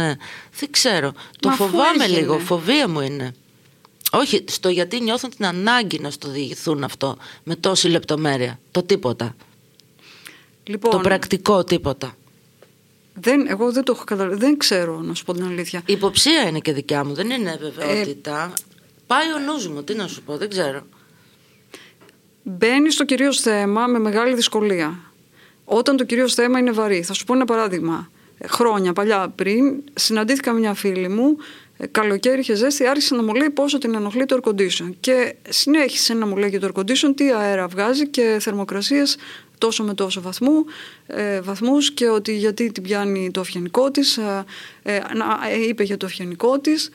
Δεν 0.60 0.72
ξέρω. 0.72 1.12
Το 1.40 1.48
Μα 1.48 1.54
αφού 1.54 1.64
φοβάμαι 1.64 2.04
έγινε. 2.04 2.20
λίγο, 2.20 2.40
φοβία 2.40 2.88
μου 2.88 3.02
είναι. 3.02 3.32
Όχι, 4.14 4.44
στο 4.48 4.70
γιατί 4.70 5.02
νιώθουν 5.02 5.30
την 5.30 5.46
ανάγκη 5.46 6.00
να 6.00 6.10
στο 6.10 6.30
διηγηθούν 6.30 6.84
αυτό 6.84 7.18
με 7.44 7.56
τόση 7.56 7.88
λεπτομέρεια. 7.88 8.60
Το 8.72 8.84
τίποτα. 8.84 9.36
Λοιπόν, 10.64 10.92
Το 10.92 11.00
πρακτικό 11.00 11.64
τίποτα. 11.64 12.16
δεν, 13.14 13.48
εγώ 13.48 13.72
δεν 13.72 13.84
το 13.84 13.92
έχω 13.96 14.04
καταλάβει. 14.04 14.36
Δεν 14.36 14.58
ξέρω, 14.58 15.00
να 15.02 15.14
σου 15.14 15.26
πω 15.26 15.34
την 15.34 15.44
αλήθεια. 15.44 15.82
Η 15.86 15.94
υποψία 15.94 16.48
είναι 16.48 16.60
και 16.60 16.74
δικιά 16.74 17.06
μου, 17.06 17.14
δεν 17.14 17.30
είναι 17.30 17.58
βεβαιότητα. 17.62 18.54
Πάει 19.08 19.34
ο 19.34 19.38
νους 19.40 19.68
μου, 19.68 19.84
τι 19.84 19.94
να 19.96 20.08
σου 20.08 20.22
πω, 20.22 20.38
δεν 20.38 20.50
ξέρω. 20.50 20.82
Μπαίνει 22.44 22.92
στο 22.92 23.06
κυρίως 23.06 23.40
θέμα 23.40 23.88
με 23.88 24.00
μεγάλη 24.00 24.36
δυσκολία. 24.36 25.00
Όταν 25.66 25.98
το 25.98 26.04
κυρίως 26.04 26.34
θέμα 26.34 26.60
είναι 26.60 26.72
βαρύ. 26.72 27.02
Θα 27.04 27.14
σου 27.14 27.24
πω 27.26 27.34
ένα 27.34 27.46
παράδειγμα. 27.46 28.10
Ε, 28.38 28.48
Χρόνια 28.48 28.94
παλιά 28.94 29.30
πριν, 29.36 29.84
συναντήθηκα 29.94 30.54
με 30.54 30.60
μια 30.60 30.74
φίλη 30.74 31.10
μου. 31.10 31.38
Ε, 31.82 31.88
Καλοκαίρι 31.88 32.40
είχε 32.40 32.56
ζέστη, 32.56 32.88
άρχισε 32.88 33.16
να 33.16 33.24
μου 33.24 33.34
λέει 33.34 33.50
πόσο 33.50 33.78
την 33.78 33.96
ενοχλεί 33.96 34.26
το 34.26 34.40
air 34.44 34.50
condition. 34.50 34.90
Και 35.00 35.36
συνέχισε 35.50 36.14
να 36.14 36.26
μου 36.26 36.38
λέει 36.38 36.50
για 36.50 36.60
το 36.60 36.72
air 36.74 36.80
condition 36.80 37.14
τι 37.16 37.32
αέρα 37.32 37.68
βγάζει 37.68 38.08
και 38.08 38.38
θερμοκρασίες 38.40 39.18
τόσο 39.58 39.84
με 39.84 39.94
τόσο 39.94 40.22
βαθμού, 40.22 40.66
ε, 41.08 41.42
βαθμούς 41.42 41.92
και 41.92 42.08
ότι 42.10 42.36
γιατί 42.38 42.72
την 42.72 42.84
πιάνει 42.84 43.32
το 43.32 43.40
αυγενικό 43.40 43.92
της, 43.92 44.18
ε, 44.18 44.46
ε, 44.84 45.00
να- 45.16 45.40
ε, 45.52 45.66
είπε 45.68 45.84
για 45.84 45.98
το 45.98 46.06
αυγενικό 46.06 46.60
της. 46.60 46.90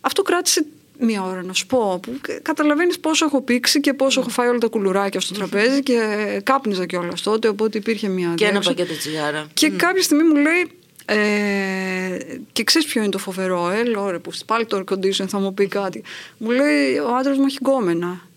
Αυτό 0.00 0.22
κράτησε 0.22 0.64
μία 0.98 1.22
ώρα 1.22 1.42
να 1.42 1.52
σου 1.52 1.66
πω, 1.66 2.00
που 2.02 2.12
καταλαβαίνεις 2.42 2.98
πόσο 3.00 3.24
έχω 3.24 3.40
πήξει 3.42 3.80
και 3.80 3.94
πόσο 3.94 4.20
έχω 4.20 4.28
φάει 4.28 4.48
όλα 4.48 4.58
τα 4.58 4.66
κουλουράκια 4.68 5.20
στο 5.20 5.34
τραπέζι 5.34 5.82
και 5.82 5.96
κάπνιζα 6.44 6.86
κιόλας 6.86 7.22
τότε, 7.22 7.48
οπότε 7.48 7.78
υπήρχε 7.78 8.08
μία 8.08 8.32
Και 8.34 8.44
ένα 8.44 8.52
διέξοδο. 8.52 8.76
πακέτο 8.76 8.98
τσιγάρα. 8.98 9.46
Και 9.54 9.70
κάποια 9.70 10.02
στιγμή 10.02 10.22
μου 10.22 10.34
λέει, 10.34 10.70
ε, 11.04 12.18
και 12.52 12.64
ξέρεις 12.64 12.88
ποιο 12.88 13.00
είναι 13.00 13.10
το 13.10 13.18
φοβερό, 13.18 13.70
ε, 13.70 13.84
λέω 13.84 14.10
ρε, 14.10 14.18
που 14.18 14.30
πάλι 14.46 14.66
το 14.66 14.84
air 14.84 14.94
condition 14.94 15.26
θα 15.28 15.38
μου 15.38 15.54
πει 15.54 15.66
κάτι. 15.66 16.02
Μου 16.38 16.50
λέει, 16.50 16.98
ο 16.98 17.16
άντρας 17.16 17.36
μου 17.36 17.44
έχει 17.46 17.58
γκόμενα. 17.60 18.28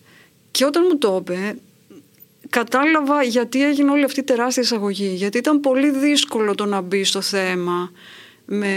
Και 0.51 0.65
όταν 0.65 0.85
μου 0.89 0.97
το 0.97 1.17
είπε, 1.21 1.55
κατάλαβα 2.49 3.23
γιατί 3.23 3.65
έγινε 3.65 3.91
όλη 3.91 4.03
αυτή 4.03 4.19
η 4.19 4.23
τεράστια 4.23 4.63
εισαγωγή. 4.63 5.07
Γιατί 5.07 5.37
ήταν 5.37 5.59
πολύ 5.59 5.89
δύσκολο 5.89 6.55
το 6.55 6.65
να 6.65 6.81
μπει 6.81 7.03
στο 7.03 7.21
θέμα. 7.21 7.91
Με, 8.45 8.67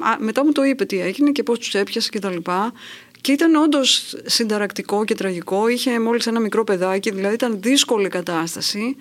α, 0.00 0.16
μετά 0.18 0.44
μου 0.44 0.52
το 0.52 0.62
είπε 0.62 0.84
τι 0.84 1.00
έγινε 1.00 1.30
και 1.30 1.42
πώς 1.42 1.58
τους 1.58 1.74
έπιασε 1.74 2.08
και 2.10 2.18
τα 2.18 2.30
λοιπά. 2.30 2.72
Και 3.20 3.32
ήταν 3.32 3.54
όντως 3.54 4.16
συνταρακτικό 4.24 5.04
και 5.04 5.14
τραγικό. 5.14 5.68
Είχε 5.68 6.00
μόλις 6.00 6.26
ένα 6.26 6.40
μικρό 6.40 6.64
παιδάκι, 6.64 7.10
δηλαδή 7.10 7.34
ήταν 7.34 7.58
δύσκολη 7.60 8.06
η 8.06 8.08
κατάσταση. 8.08 8.96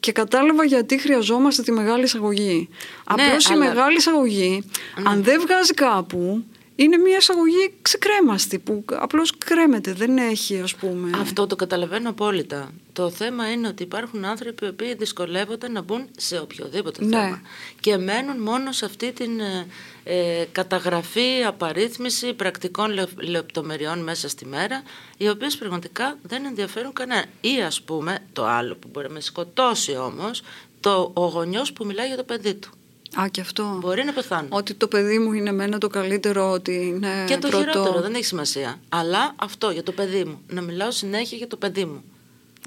Και 0.00 0.12
κατάλαβα 0.12 0.64
γιατί 0.64 0.98
χρειαζόμαστε 0.98 1.62
τη 1.62 1.72
μεγάλη 1.72 2.02
εισαγωγή. 2.04 2.68
Ναι, 2.70 3.24
Απλώς 3.24 3.48
η 3.48 3.52
αλλά- 3.52 3.64
μεγάλη 3.64 3.96
εισαγωγή, 3.96 4.64
αν 5.04 5.22
δεν 5.22 5.40
βγάζει 5.40 5.72
κάπου, 5.74 6.44
είναι 6.82 6.96
μια 6.96 7.16
εισαγωγή 7.16 7.74
ξεκρέμαστη 7.82 8.58
που 8.58 8.84
απλώς 8.90 9.32
κρέμεται, 9.38 9.92
δεν 9.92 10.18
έχει 10.18 10.60
ας 10.60 10.74
πούμε... 10.74 11.10
Αυτό 11.20 11.46
το 11.46 11.56
καταλαβαίνω 11.56 12.10
απόλυτα. 12.10 12.70
Το 12.92 13.10
θέμα 13.10 13.50
είναι 13.52 13.68
ότι 13.68 13.82
υπάρχουν 13.82 14.24
άνθρωποι 14.24 14.64
οι 14.64 14.68
οποίοι 14.68 14.94
δυσκολεύονται 14.94 15.68
να 15.68 15.82
μπουν 15.82 16.08
σε 16.16 16.38
οποιοδήποτε 16.38 17.04
Ναι. 17.04 17.16
θέμα. 17.16 17.40
Και 17.80 17.96
μένουν 17.96 18.42
μόνο 18.42 18.72
σε 18.72 18.84
αυτή 18.84 19.12
την 19.12 19.40
ε, 19.40 19.66
ε, 20.04 20.44
καταγραφή, 20.52 21.42
απαρίθμηση 21.46 22.34
πρακτικών 22.34 22.90
λε- 22.92 23.22
λεπτομεριών 23.28 23.98
μέσα 24.02 24.28
στη 24.28 24.46
μέρα, 24.46 24.82
οι 25.16 25.28
οποίες 25.28 25.56
πραγματικά 25.56 26.18
δεν 26.22 26.44
ενδιαφέρουν 26.44 26.92
κανένα. 26.92 27.24
Ή 27.40 27.62
ας 27.66 27.82
πούμε, 27.82 28.18
το 28.32 28.46
άλλο 28.46 28.74
που 28.74 28.88
μπορεί 28.92 29.06
να 29.06 29.12
με 29.12 29.20
σκοτώσει 29.20 29.96
όμως, 29.96 30.42
το 30.80 31.10
ο 31.14 31.26
γονιός 31.26 31.72
που 31.72 31.84
μιλάει 31.84 32.06
για 32.06 32.16
το 32.16 32.24
παιδί 32.24 32.54
του. 32.54 32.70
Α, 33.20 33.28
και 33.30 33.40
αυτό. 33.40 33.78
Μπορεί 33.80 34.04
να 34.04 34.12
πεθάνει. 34.12 34.48
Ότι 34.50 34.74
το 34.74 34.86
παιδί 34.86 35.18
μου 35.18 35.32
είναι 35.32 35.48
εμένα 35.48 35.78
το 35.78 35.88
καλύτερο, 35.88 36.50
ότι 36.50 36.72
είναι 36.72 37.24
Και 37.26 37.36
το 37.36 37.48
πρώτο. 37.48 37.68
χειρότερο, 37.68 38.00
δεν 38.00 38.14
έχει 38.14 38.24
σημασία. 38.24 38.80
Αλλά 38.88 39.34
αυτό 39.36 39.70
για 39.70 39.82
το 39.82 39.92
παιδί 39.92 40.24
μου. 40.24 40.40
Να 40.48 40.60
μιλάω 40.60 40.90
συνέχεια 40.90 41.38
για 41.38 41.46
το 41.46 41.56
παιδί 41.56 41.84
μου. 41.84 42.02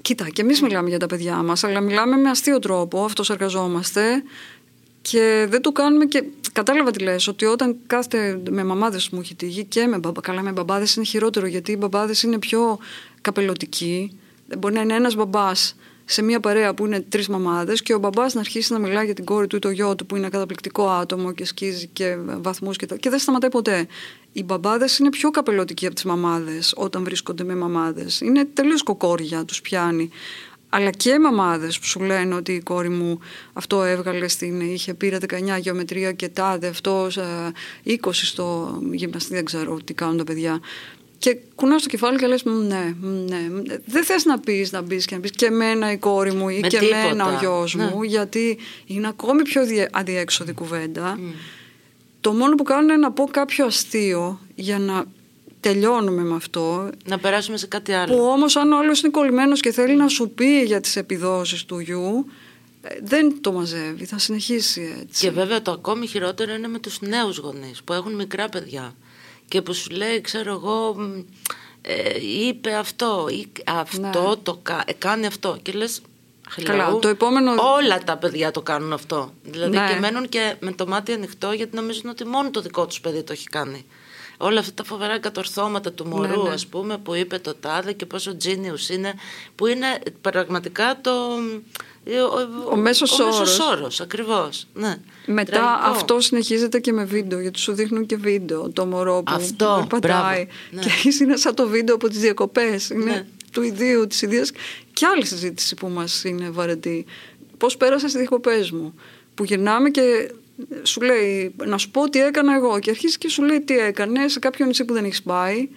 Κοίτα, 0.02 0.28
και 0.28 0.42
εμείς 0.42 0.62
μιλάμε 0.62 0.88
για 0.88 0.98
τα 0.98 1.06
παιδιά 1.06 1.34
μας, 1.34 1.64
αλλά 1.64 1.80
μιλάμε 1.80 2.16
με 2.16 2.30
αστείο 2.30 2.58
τρόπο, 2.58 3.04
αυτός 3.04 3.30
εργαζόμαστε 3.30 4.22
και 5.02 5.46
δεν 5.48 5.62
το 5.62 5.72
κάνουμε 5.72 6.04
και 6.04 6.24
κατάλαβα 6.52 6.90
τι 6.90 7.02
λες, 7.02 7.26
ότι 7.26 7.44
όταν 7.44 7.76
κάθεται 7.86 8.40
με 8.50 8.64
μαμάδες 8.64 9.08
μου 9.08 9.20
έχει 9.20 9.34
τύχει 9.34 9.64
και 9.64 9.86
με 9.86 9.98
μπαμπά, 9.98 10.20
καλά 10.20 10.42
με 10.42 10.52
μπαμπάδες 10.52 10.94
είναι 10.94 11.04
χειρότερο 11.04 11.46
γιατί 11.46 11.72
οι 11.72 11.76
μπαμπάδες 11.78 12.22
είναι 12.22 12.38
πιο 12.38 12.78
καπελωτικοί, 13.20 14.18
μπορεί 14.58 14.74
να 14.74 14.80
είναι 14.80 14.94
ένας 14.94 15.14
μπαμπάς 15.14 15.76
σε 16.04 16.22
μια 16.22 16.40
παρέα 16.40 16.74
που 16.74 16.86
είναι 16.86 17.00
τρεις 17.00 17.28
μαμάδες 17.28 17.82
και 17.82 17.94
ο 17.94 17.98
μπαμπάς 17.98 18.34
να 18.34 18.40
αρχίσει 18.40 18.72
να 18.72 18.78
μιλάει 18.78 19.04
για 19.04 19.14
την 19.14 19.24
κόρη 19.24 19.46
του 19.46 19.56
ή 19.56 19.58
το 19.58 19.70
γιο 19.70 19.94
του 19.94 20.06
που 20.06 20.16
είναι 20.16 20.28
καταπληκτικό 20.28 20.88
άτομο 20.88 21.32
και 21.32 21.44
σκίζει 21.44 21.86
και 21.86 22.16
βαθμούς 22.40 22.76
και, 22.76 22.86
τα- 22.86 22.96
και 22.96 23.10
δεν 23.10 23.18
σταματάει 23.18 23.50
ποτέ. 23.50 23.86
Οι 24.32 24.42
μπαμπάδες 24.44 24.98
είναι 24.98 25.08
πιο 25.10 25.30
καπελωτικοί 25.30 25.86
από 25.86 25.94
τις 25.94 26.04
μαμάδες 26.04 26.72
όταν 26.76 27.04
βρίσκονται 27.04 27.44
με 27.44 27.54
μαμάδες. 27.54 28.20
Είναι 28.20 28.44
τελείως 28.44 28.82
κοκόρια, 28.82 29.44
τους 29.44 29.60
πιάνει. 29.60 30.10
Αλλά 30.68 30.90
και 30.90 31.18
μαμάδες 31.18 31.78
που 31.78 31.86
σου 31.86 32.00
λένε 32.00 32.34
ότι 32.34 32.52
η 32.52 32.60
κόρη 32.60 32.88
μου 32.88 33.18
αυτό 33.52 33.82
έβγαλε 33.82 34.28
στην. 34.28 34.60
είχε 34.60 34.94
πήρα 34.94 35.18
19 35.18 35.58
γεωμετρία 35.60 36.12
και 36.12 36.28
τάδε 36.28 36.66
αυτός 36.68 37.18
20 37.84 37.96
στο 38.12 38.78
γυμναστή, 38.92 39.34
δεν 39.34 39.44
ξέρω 39.44 39.78
τι 39.84 39.94
κάνουν 39.94 40.16
τα 40.16 40.24
παιδιά. 40.24 40.60
Και 41.24 41.36
κουνάς 41.54 41.82
το 41.82 41.88
κεφάλι 41.88 42.18
και 42.18 42.26
λες: 42.26 42.44
Ναι, 42.44 42.52
μ, 43.00 43.06
ναι. 43.06 43.48
μ, 43.50 43.62
Δεν 43.86 44.04
θες 44.04 44.24
να 44.24 44.38
πεις 44.38 44.72
να 44.72 44.82
μπεις 44.82 45.04
και 45.06 45.14
να 45.14 45.20
πεις 45.20 45.30
και 45.30 45.46
εμένα 45.46 45.92
η 45.92 45.96
κόρη 45.98 46.32
μου 46.32 46.48
ή 46.48 46.58
Με 46.60 46.68
και 46.68 46.78
τίποτα. 46.78 46.96
εμένα 46.96 47.26
ο 47.26 47.38
γιος 47.40 47.74
Ναι. 47.74 47.84
μου, 47.94 48.02
γιατί 48.02 48.58
είναι 48.86 49.06
ακόμη 49.08 49.42
πιο 49.42 49.66
διε- 49.66 49.88
αδιέξοδη 49.92 50.52
κουβέντα. 50.52 51.18
Το 52.20 52.32
μόνο 52.32 52.54
που 52.54 52.62
κάνω 52.62 52.82
είναι 52.82 52.96
να 52.96 53.12
πω 53.12 53.28
κάποιο 53.30 53.66
αστείο 53.66 54.40
για 54.54 54.78
να 54.78 55.04
τελειώνουμε 55.60 56.22
με 56.22 56.34
αυτό. 56.34 56.90
Να 57.04 57.18
περάσουμε 57.18 57.56
σε 57.56 57.66
κάτι 57.66 57.92
άλλο. 57.92 58.16
Που 58.16 58.22
όμως, 58.24 58.56
αν 58.56 58.72
ο 58.72 58.78
άλλος 58.78 59.00
είναι 59.00 59.10
κολλημένος 59.10 59.60
και 59.60 59.72
θέλει 59.72 59.94
να 59.96 60.08
σου 60.08 60.30
πει 60.30 60.62
για 60.62 60.80
τις 60.80 60.96
επιδόσεις 60.96 61.64
του 61.64 61.78
γιου, 61.78 62.26
ε, 62.82 62.94
δεν 63.02 63.40
το 63.40 63.52
μαζεύει. 63.52 64.04
Θα 64.04 64.18
συνεχίσει 64.18 64.96
έτσι. 65.02 65.24
Και 65.26 65.30
βέβαια 65.30 65.62
το 65.62 65.70
ακόμη 65.70 66.06
χειρότερο 66.06 66.54
είναι 66.54 66.68
με 66.68 66.78
τους 66.78 67.00
νέους 67.00 67.38
γονείς 67.38 67.82
που 67.84 67.92
έχουν 67.92 68.14
μικρά 68.14 68.48
παιδιά 68.48 68.94
και 69.48 69.62
που 69.62 69.72
σου 69.74 69.90
λέει 69.90 70.20
ξέρω 70.20 70.52
εγώ 70.52 70.94
μ, 70.98 71.20
ε, 71.82 72.18
είπε 72.46 72.74
αυτό 72.74 73.26
ή 73.30 73.46
αυτό 73.66 74.28
Ναι. 74.28 74.36
το 74.42 74.58
κα- 74.62 74.82
ε, 74.86 74.92
κάνει 74.92 75.26
αυτό 75.26 75.58
και 75.62 75.72
λες 75.72 76.00
Καλά, 76.62 76.92
hello, 76.94 77.00
το 77.00 77.08
επόμενο- 77.08 77.54
όλα 77.76 77.98
τα 77.98 78.16
παιδιά 78.16 78.50
το 78.50 78.62
κάνουν 78.62 78.92
αυτό 78.92 79.32
δηλαδή 79.42 79.76
Ναι. 79.76 79.86
και 79.92 79.98
μένουν 80.00 80.28
και 80.28 80.54
με 80.60 80.72
το 80.72 80.86
μάτι 80.86 81.12
ανοιχτό 81.12 81.52
γιατί 81.52 81.76
νομίζουν 81.76 82.10
ότι 82.10 82.24
μόνο 82.26 82.50
το 82.50 82.60
δικό 82.60 82.86
τους 82.86 83.00
παιδί 83.00 83.22
το 83.22 83.32
έχει 83.32 83.46
κάνει 83.46 83.84
όλα 84.36 84.60
αυτά 84.60 84.72
τα 84.74 84.84
φοβερά 84.84 85.18
κατορθώματα 85.18 85.92
του 85.92 86.06
μωρού 86.06 86.42
ναι. 86.42 86.50
ας 86.50 86.66
πούμε 86.66 86.98
που 86.98 87.14
είπε 87.14 87.38
το 87.38 87.54
τάδε 87.54 87.92
και 87.92 88.06
πόσο 88.06 88.36
genius 88.44 88.90
είναι 88.94 89.14
που 89.54 89.66
είναι 89.66 89.86
πραγματικά 90.20 90.98
το 91.00 91.10
ο, 92.06 92.70
Ο 92.70 92.76
μέσος 92.76 93.18
ο 93.20 93.24
μέσος 93.26 93.58
όρος. 93.58 93.58
όρος, 93.78 94.00
ακριβώς. 94.00 94.66
Ναι. 94.74 94.96
Μετά 95.26 95.50
Τραγικό. 95.52 95.90
αυτό 95.90 96.20
συνεχίζεται 96.20 96.78
και 96.80 96.92
με 96.92 97.04
βίντεο, 97.04 97.40
γιατί 97.40 97.58
σου 97.58 97.72
δείχνουν 97.72 98.06
και 98.06 98.16
βίντεο 98.16 98.70
το 98.70 98.86
μωρό 98.86 99.22
που 99.22 99.32
Αυτό, 99.34 99.86
περπατάει. 99.88 100.20
μπράβο, 100.44 100.46
ναι. 100.70 100.80
Και 100.82 101.24
είναι 101.24 101.36
σαν 101.36 101.54
το 101.54 101.68
βίντεο 101.68 101.94
από 101.94 102.08
τις 102.08 102.18
διακοπές. 102.18 102.88
Είναι 102.90 103.04
Ναι. 103.04 103.26
του 103.52 103.62
ιδίου, 103.62 104.06
της 104.06 104.22
ιδέας 104.22 104.50
και 104.92 105.06
άλλη 105.06 105.26
συζήτηση 105.26 105.74
που 105.74 105.88
μας 105.88 106.24
είναι 106.24 106.50
βαρετή. 106.50 107.04
Πώς 107.58 107.76
πέρασα 107.76 108.08
στις 108.08 108.20
διακοπές 108.20 108.70
μου. 108.70 108.94
Που 109.34 109.44
γυρνάμε 109.44 109.90
και 109.90 110.32
σου 110.82 111.00
λέει 111.00 111.54
να 111.64 111.78
σου 111.78 111.90
πω 111.90 112.10
τι 112.10 112.20
έκανα 112.20 112.54
εγώ. 112.54 112.78
Και 112.78 112.90
αρχίζει 112.90 113.18
και 113.18 113.28
σου 113.28 113.42
λέει 113.42 113.60
τι 113.60 113.78
έκανε 113.78 114.28
σε 114.28 114.38
κάποιο 114.38 114.66
νησί 114.66 114.84
που 114.84 114.92
δεν 114.92 115.04
έχεις 115.04 115.22
πάει 115.22 115.68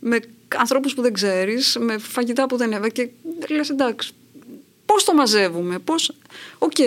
με 0.00 0.20
ανθρώπους 0.56 0.94
που 0.94 1.02
δεν 1.02 1.12
ξέρεις 1.12 1.76
με 1.80 1.98
φαγητά 1.98 2.46
που 2.46 2.56
δεν 2.56 2.72
έβα 2.72 2.88
και 2.88 3.08
λες 3.48 3.70
εντάξει 3.70 4.12
πώς 4.92 5.04
το 5.04 5.14
μαζεύουμε 5.14 5.78
πώς, 5.78 6.12
οκ 6.58 6.78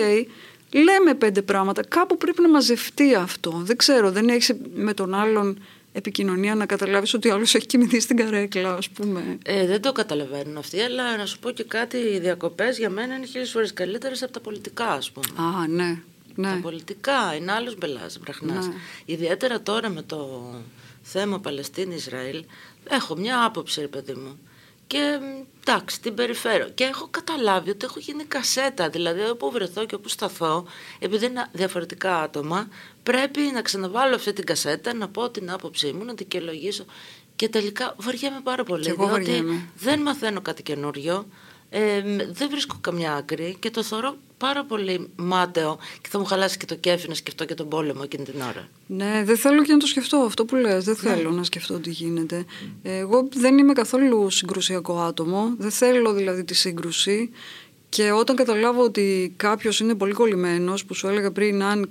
λέμε 0.72 1.14
πέντε 1.14 1.42
πράγματα. 1.42 1.82
Κάπου 1.88 2.16
πρέπει 2.16 2.42
να 2.42 2.48
μαζευτεί 2.48 3.14
αυτό. 3.14 3.50
Δεν 3.50 3.76
ξέρω 3.76 4.10
δεν 4.10 4.28
έχεις 4.28 4.52
με 4.74 4.94
τον 4.94 5.14
άλλον 5.14 5.58
επικοινωνία 5.92 6.54
να 6.54 6.66
καταλάβεις 6.66 7.14
ότι 7.14 7.28
ο 7.28 7.34
άλλος 7.34 7.54
έχει 7.54 7.66
κοιμηθεί 7.66 8.00
στην 8.00 8.16
καρέκλα 8.16 8.74
ας 8.74 8.88
πούμε. 8.88 9.38
Ε, 9.44 9.66
δεν 9.66 9.80
το 9.80 9.92
καταλαβαίνουν 9.92 10.56
αυτοί, 10.56 10.80
αλλά 10.80 11.16
να 11.16 11.26
σου 11.26 11.38
πω 11.38 11.50
και 11.50 11.64
κάτι, 11.64 11.96
οι 11.96 12.18
διακοπές 12.18 12.78
για 12.78 12.90
μένα 12.90 13.14
είναι 13.14 13.26
χίλιες 13.26 13.50
φορές 13.50 13.72
καλύτερες 13.72 14.22
από 14.22 14.32
τα 14.32 14.40
πολιτικά, 14.40 14.86
ας 14.86 15.10
πούμε. 15.10 15.26
α 15.36 15.66
ναι 15.68 15.98
ναι. 16.36 16.48
Τα 16.50 16.58
πολιτικά 16.62 17.34
είναι 17.34 17.52
άλλος 17.52 17.76
μπελάς, 17.76 18.18
βραχνάς. 18.18 18.66
Ναι. 18.66 18.74
Ιδιαίτερα 19.04 19.62
τώρα 19.62 19.88
με 19.88 20.02
το 20.02 20.50
θέμα 21.02 21.40
Παλαιστίνη-Ισραήλ, 21.40 22.44
έχω 22.88 23.16
μια 23.16 23.44
άποψη, 23.44 23.80
ρε 23.80 23.88
παιδί 23.88 24.14
μου. 24.14 24.38
Και 24.86 25.18
μ, 25.20 25.44
εντάξει, 25.60 26.00
την 26.00 26.14
περιφέρω. 26.14 26.68
Και 26.68 26.84
έχω 26.84 27.08
καταλάβει 27.10 27.70
ότι 27.70 27.84
έχω 27.84 27.98
γίνει 27.98 28.24
κασέτα. 28.24 28.88
Δηλαδή, 28.88 29.20
όπου 29.20 29.50
βρεθώ 29.50 29.86
και 29.86 29.94
όπου 29.94 30.08
σταθώ, 30.08 30.66
επειδή 30.98 31.26
είναι 31.26 31.48
διαφορετικά 31.52 32.20
άτομα, 32.20 32.68
πρέπει 33.02 33.40
να 33.40 33.62
ξαναβάλω 33.62 34.14
αυτή 34.14 34.32
την 34.32 34.44
κασέτα, 34.44 34.94
να 34.94 35.08
πω 35.08 35.30
την 35.30 35.50
άποψή 35.50 35.92
μου, 35.92 36.04
να 36.04 36.14
δικαιολογήσω. 36.14 36.84
Και 37.36 37.48
τελικά 37.48 37.94
βαριέμαι 37.98 38.40
πάρα 38.42 38.64
πολύ. 38.64 38.82
Κι 38.82 38.88
εγώ 38.88 39.06
διότι 39.06 39.22
βαριέμαι. 39.24 39.68
δεν 39.78 40.00
μαθαίνω 40.00 40.40
κάτι 40.40 40.62
καινούριο. 40.62 41.26
Ε, 41.70 42.00
μ, 42.04 42.16
δεν 42.32 42.48
βρίσκω 42.50 42.76
καμιά 42.80 43.14
άκρη 43.14 43.56
και 43.58 43.70
το 43.70 43.82
θεωρώ 43.82 44.16
πάρα 44.38 44.64
πολύ 44.64 45.08
μάταιο 45.16 45.78
και 46.00 46.08
θα 46.08 46.18
μου 46.18 46.24
χαλάσει 46.24 46.56
και 46.56 46.66
το 46.66 46.74
κέφι 46.74 47.08
να 47.08 47.14
σκεφτώ 47.14 47.44
και 47.44 47.54
τον 47.54 47.68
πόλεμο 47.68 48.00
εκείνη 48.04 48.24
την 48.24 48.40
ώρα. 48.40 48.68
Ναι, 48.86 49.22
δεν 49.24 49.36
θέλω 49.36 49.62
και 49.62 49.72
να 49.72 49.78
το 49.78 49.86
σκεφτώ 49.86 50.16
αυτό 50.16 50.44
που 50.44 50.54
λες. 50.54 50.84
Δεν 50.84 50.96
θέλω 50.96 51.30
να 51.30 51.42
σκεφτώ 51.42 51.78
τι 51.78 51.90
γίνεται. 51.90 52.44
Εγώ 52.82 53.28
δεν 53.34 53.58
είμαι 53.58 53.72
καθόλου 53.72 54.30
συγκρουσιακό 54.30 55.00
άτομο. 55.00 55.54
Δεν 55.58 55.70
θέλω 55.70 56.12
δηλαδή 56.12 56.44
τη 56.44 56.54
σύγκρουση. 56.54 57.30
Και 57.88 58.10
όταν 58.10 58.36
καταλάβω 58.36 58.82
ότι 58.82 59.32
κάποιος 59.36 59.80
είναι 59.80 59.94
πολύ 59.94 60.12
κολλημένος, 60.12 60.84
που 60.84 60.94
σου 60.94 61.06
έλεγα 61.06 61.30
πριν, 61.30 61.62
αν 61.62 61.88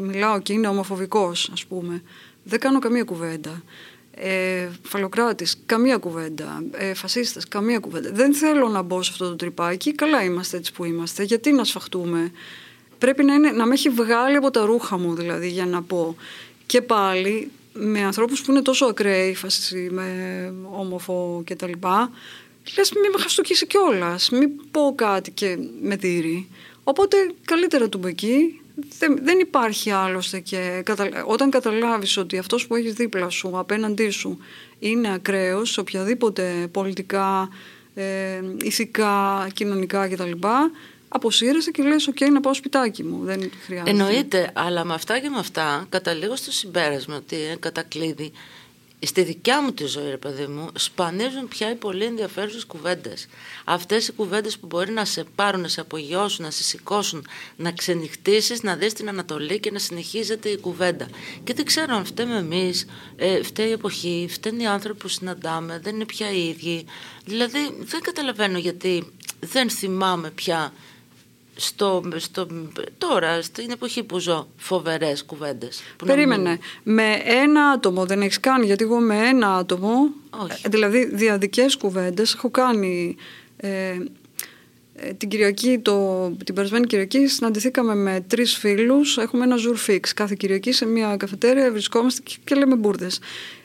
μιλάω 0.00 0.40
και 0.40 0.52
είναι 0.52 0.68
ομοφοβικός, 0.68 1.50
ας 1.52 1.64
πούμε, 1.64 2.02
δεν 2.42 2.60
κάνω 2.60 2.78
καμία 2.78 3.04
κουβέντα. 3.04 3.62
Ε, 4.20 4.68
φαλοκράτης, 4.82 5.62
καμία 5.66 5.96
κουβέντα. 5.96 6.62
Ε, 6.72 6.94
φασίστες, 6.94 7.48
καμία 7.48 7.78
κουβέντα. 7.78 8.10
Δεν 8.12 8.34
θέλω 8.34 8.68
να 8.68 8.82
μπω 8.82 9.02
σε 9.02 9.10
αυτό 9.12 9.28
το 9.28 9.36
τρυπάκι. 9.36 9.94
Καλά 9.94 10.24
είμαστε 10.24 10.56
έτσι 10.56 10.72
που 10.72 10.84
είμαστε. 10.84 11.22
Γιατί 11.22 11.52
να 11.52 11.64
σφαχτούμε; 11.64 12.32
Πρέπει 12.98 13.24
να, 13.24 13.34
είναι, 13.34 13.50
να 13.50 13.66
με 13.66 13.74
έχει 13.74 13.88
βγάλει 13.88 14.36
από 14.36 14.50
τα 14.50 14.64
ρούχα 14.64 14.98
μου 14.98 15.14
δηλαδή 15.14 15.48
για 15.48 15.66
να 15.66 15.82
πω. 15.82 16.16
Και 16.66 16.82
πάλι 16.82 17.50
με 17.72 18.00
ανθρώπους 18.00 18.42
που 18.42 18.50
είναι 18.50 18.62
τόσο 18.62 18.86
ακραίοι, 18.86 19.34
φασιστοί, 19.34 19.88
με 19.90 20.04
όμορφο 20.70 21.42
και 21.44 21.56
τα 21.56 21.68
λοιπά, 21.68 22.10
λες 22.76 22.92
μην 22.92 23.10
με 23.12 23.22
χαστουκίσει 23.22 23.66
κιόλας, 23.66 24.30
μην 24.30 24.50
πω 24.70 24.92
κάτι 24.96 25.30
και 25.30 25.58
με 25.82 25.96
δείρει. 25.96 26.48
Οπότε 26.84 27.16
καλύτερα 27.44 27.88
του 27.88 28.00
εκεί, 28.04 28.60
δεν, 28.98 29.18
δεν 29.22 29.38
υπάρχει 29.38 29.90
άλλωστε 29.90 30.40
και 30.40 30.80
κατα- 30.84 31.24
όταν 31.26 31.50
καταλάβεις 31.50 32.16
ότι 32.16 32.38
αυτός 32.38 32.66
που 32.66 32.74
έχεις 32.74 32.92
δίπλα 32.92 33.28
σου, 33.28 33.58
απέναντί 33.58 34.10
σου, 34.10 34.38
είναι 34.78 35.12
ακραίος 35.12 35.70
σε 35.70 35.80
οποιαδήποτε 35.80 36.68
πολιτικά, 36.72 37.48
ε, 37.94 38.40
ηθικά, 38.62 39.46
κοινωνικά 39.54 40.08
κτλ. 40.08 40.30
Αποσύρεσαι 41.08 41.70
και 41.70 41.82
λες: 41.82 42.06
Οκ, 42.08 42.20
να 42.20 42.40
πάω 42.40 42.54
σπιτάκι 42.54 43.02
μου. 43.04 43.24
Δεν 43.24 43.50
χρειάζεται. 43.64 43.90
Εννοείται, 43.90 44.50
αλλά 44.52 44.84
με 44.84 44.94
αυτά 44.94 45.18
και 45.18 45.28
με 45.28 45.38
αυτά 45.38 45.86
καταλήγω 45.88 46.36
στο 46.36 46.52
συμπέρασμα 46.52 47.16
ότι 47.16 47.36
ε, 47.36 47.56
κατά 47.60 47.82
κλείδι 47.82 48.32
στη 49.06 49.22
δικιά 49.22 49.62
μου 49.62 49.72
τη 49.72 49.86
ζωή, 49.86 50.10
ρε 50.10 50.16
παιδί 50.16 50.46
μου, 50.46 50.68
σπανίζουν 50.74 51.48
πια 51.48 51.70
οι 51.70 51.74
πολύ 51.74 52.04
ενδιαφέρουσες 52.04 52.64
κουβέντες. 52.64 53.26
Αυτές 53.64 54.08
οι 54.08 54.12
κουβέντες 54.12 54.58
που 54.58 54.66
μπορεί 54.66 54.92
να 54.92 55.04
σε 55.04 55.24
πάρουν, 55.34 55.60
να 55.60 55.68
σε 55.68 55.80
απογειώσουν, 55.80 56.44
να 56.44 56.50
σε 56.50 56.62
σηκώσουν, 56.62 57.26
να 57.56 57.72
ξενυχτήσεις, 57.72 58.62
να 58.62 58.76
δεις 58.76 58.92
την 58.92 59.08
Ανατολή 59.08 59.60
και 59.60 59.70
να 59.70 59.78
συνεχίζεται 59.78 60.48
η 60.48 60.58
κουβέντα. 60.58 61.08
Και 61.44 61.54
δεν 61.54 61.64
ξέρω 61.64 61.94
αν 61.94 62.04
φταίμε 62.04 62.36
εμείς, 62.36 62.86
ε, 63.16 63.42
φταίει 63.42 63.68
η 63.68 63.72
εποχή, 63.72 64.26
φταίνουν 64.30 64.60
οι 64.60 64.66
άνθρωποι 64.66 64.98
που 64.98 65.08
συναντάμε, 65.08 65.80
δεν 65.82 65.94
είναι 65.94 66.04
πια 66.04 66.30
οι 66.30 66.48
ίδιοι. 66.48 66.86
Δηλαδή, 67.24 67.58
δεν 67.78 68.00
καταλαβαίνω 68.00 68.58
γιατί 68.58 69.12
δεν 69.40 69.70
θυμάμαι 69.70 70.30
πια 70.30 70.72
στο, 71.60 72.02
στο, 72.16 72.46
τώρα, 72.98 73.42
στην 73.42 73.70
εποχή 73.70 74.02
που 74.02 74.18
ζω, 74.18 74.48
φοβερές 74.56 75.24
κουβέντες. 75.24 75.82
που 75.96 76.06
να 76.06 76.14
Περίμενε. 76.14 76.48
μην- 76.50 76.94
Με 76.96 77.22
ένα 77.24 77.68
άτομο 77.68 78.06
δεν 78.06 78.22
έχεις 78.22 78.40
κάνει, 78.40 78.66
γιατί 78.66 78.84
εγώ 78.84 78.98
με 78.98 79.28
ένα 79.28 79.54
άτομο, 79.56 80.10
Όχι. 80.30 80.60
ε, 80.62 80.68
δηλαδή 80.68 81.04
διαδικές 81.14 81.76
κουβέντες, 81.76 82.34
έχω 82.34 82.50
κάνει 82.50 83.16
ε, 83.56 83.68
ε, 84.94 85.12
την 85.12 85.28
Κυριακή, 85.28 85.78
το, 85.78 86.28
την 86.44 86.54
περασμένη 86.54 86.86
Κυριακή 86.86 87.26
συναντηθήκαμε 87.26 87.94
με 87.94 88.24
τρεις 88.26 88.56
φίλους, 88.56 89.18
έχουμε 89.18 89.44
ένα 89.44 89.56
ζουρ 89.56 89.76
φίξ. 89.76 90.14
Κάθε 90.14 90.34
Κυριακή 90.38 90.72
σε 90.72 90.86
μια 90.86 91.16
καφετέρια 91.16 91.70
βρισκόμαστε 91.72 92.20
και, 92.24 92.36
και 92.44 92.54
λέμε 92.54 92.74
μπουρδες. 92.76 93.20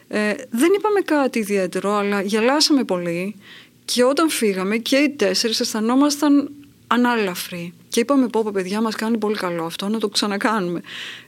Ε, 0.07 0.33
δεν 0.49 0.69
είπαμε 0.77 0.99
κάτι 1.05 1.39
ιδιαίτερο, 1.39 1.93
αλλά 1.95 2.21
γελάσαμε 2.21 2.83
πολύ 2.83 3.35
και 3.85 4.03
όταν 4.03 4.29
φύγαμε 4.29 4.77
και 4.77 4.95
οι 4.95 5.09
τέσσερις 5.09 5.59
αισθανόμασταν 5.59 6.51
ανάλαφροι. 6.87 7.73
Και 7.93 7.99
είπαμε 7.99 8.27
πω, 8.27 8.43
πω 8.43 8.51
παιδιά 8.51 8.81
μας 8.81 8.95
κάνει 8.95 9.17
πολύ 9.17 9.35
καλό 9.35 9.65
αυτό, 9.65 9.87
να 9.87 9.99
το 9.99 10.09
ξανακάνουμε. 10.09 10.81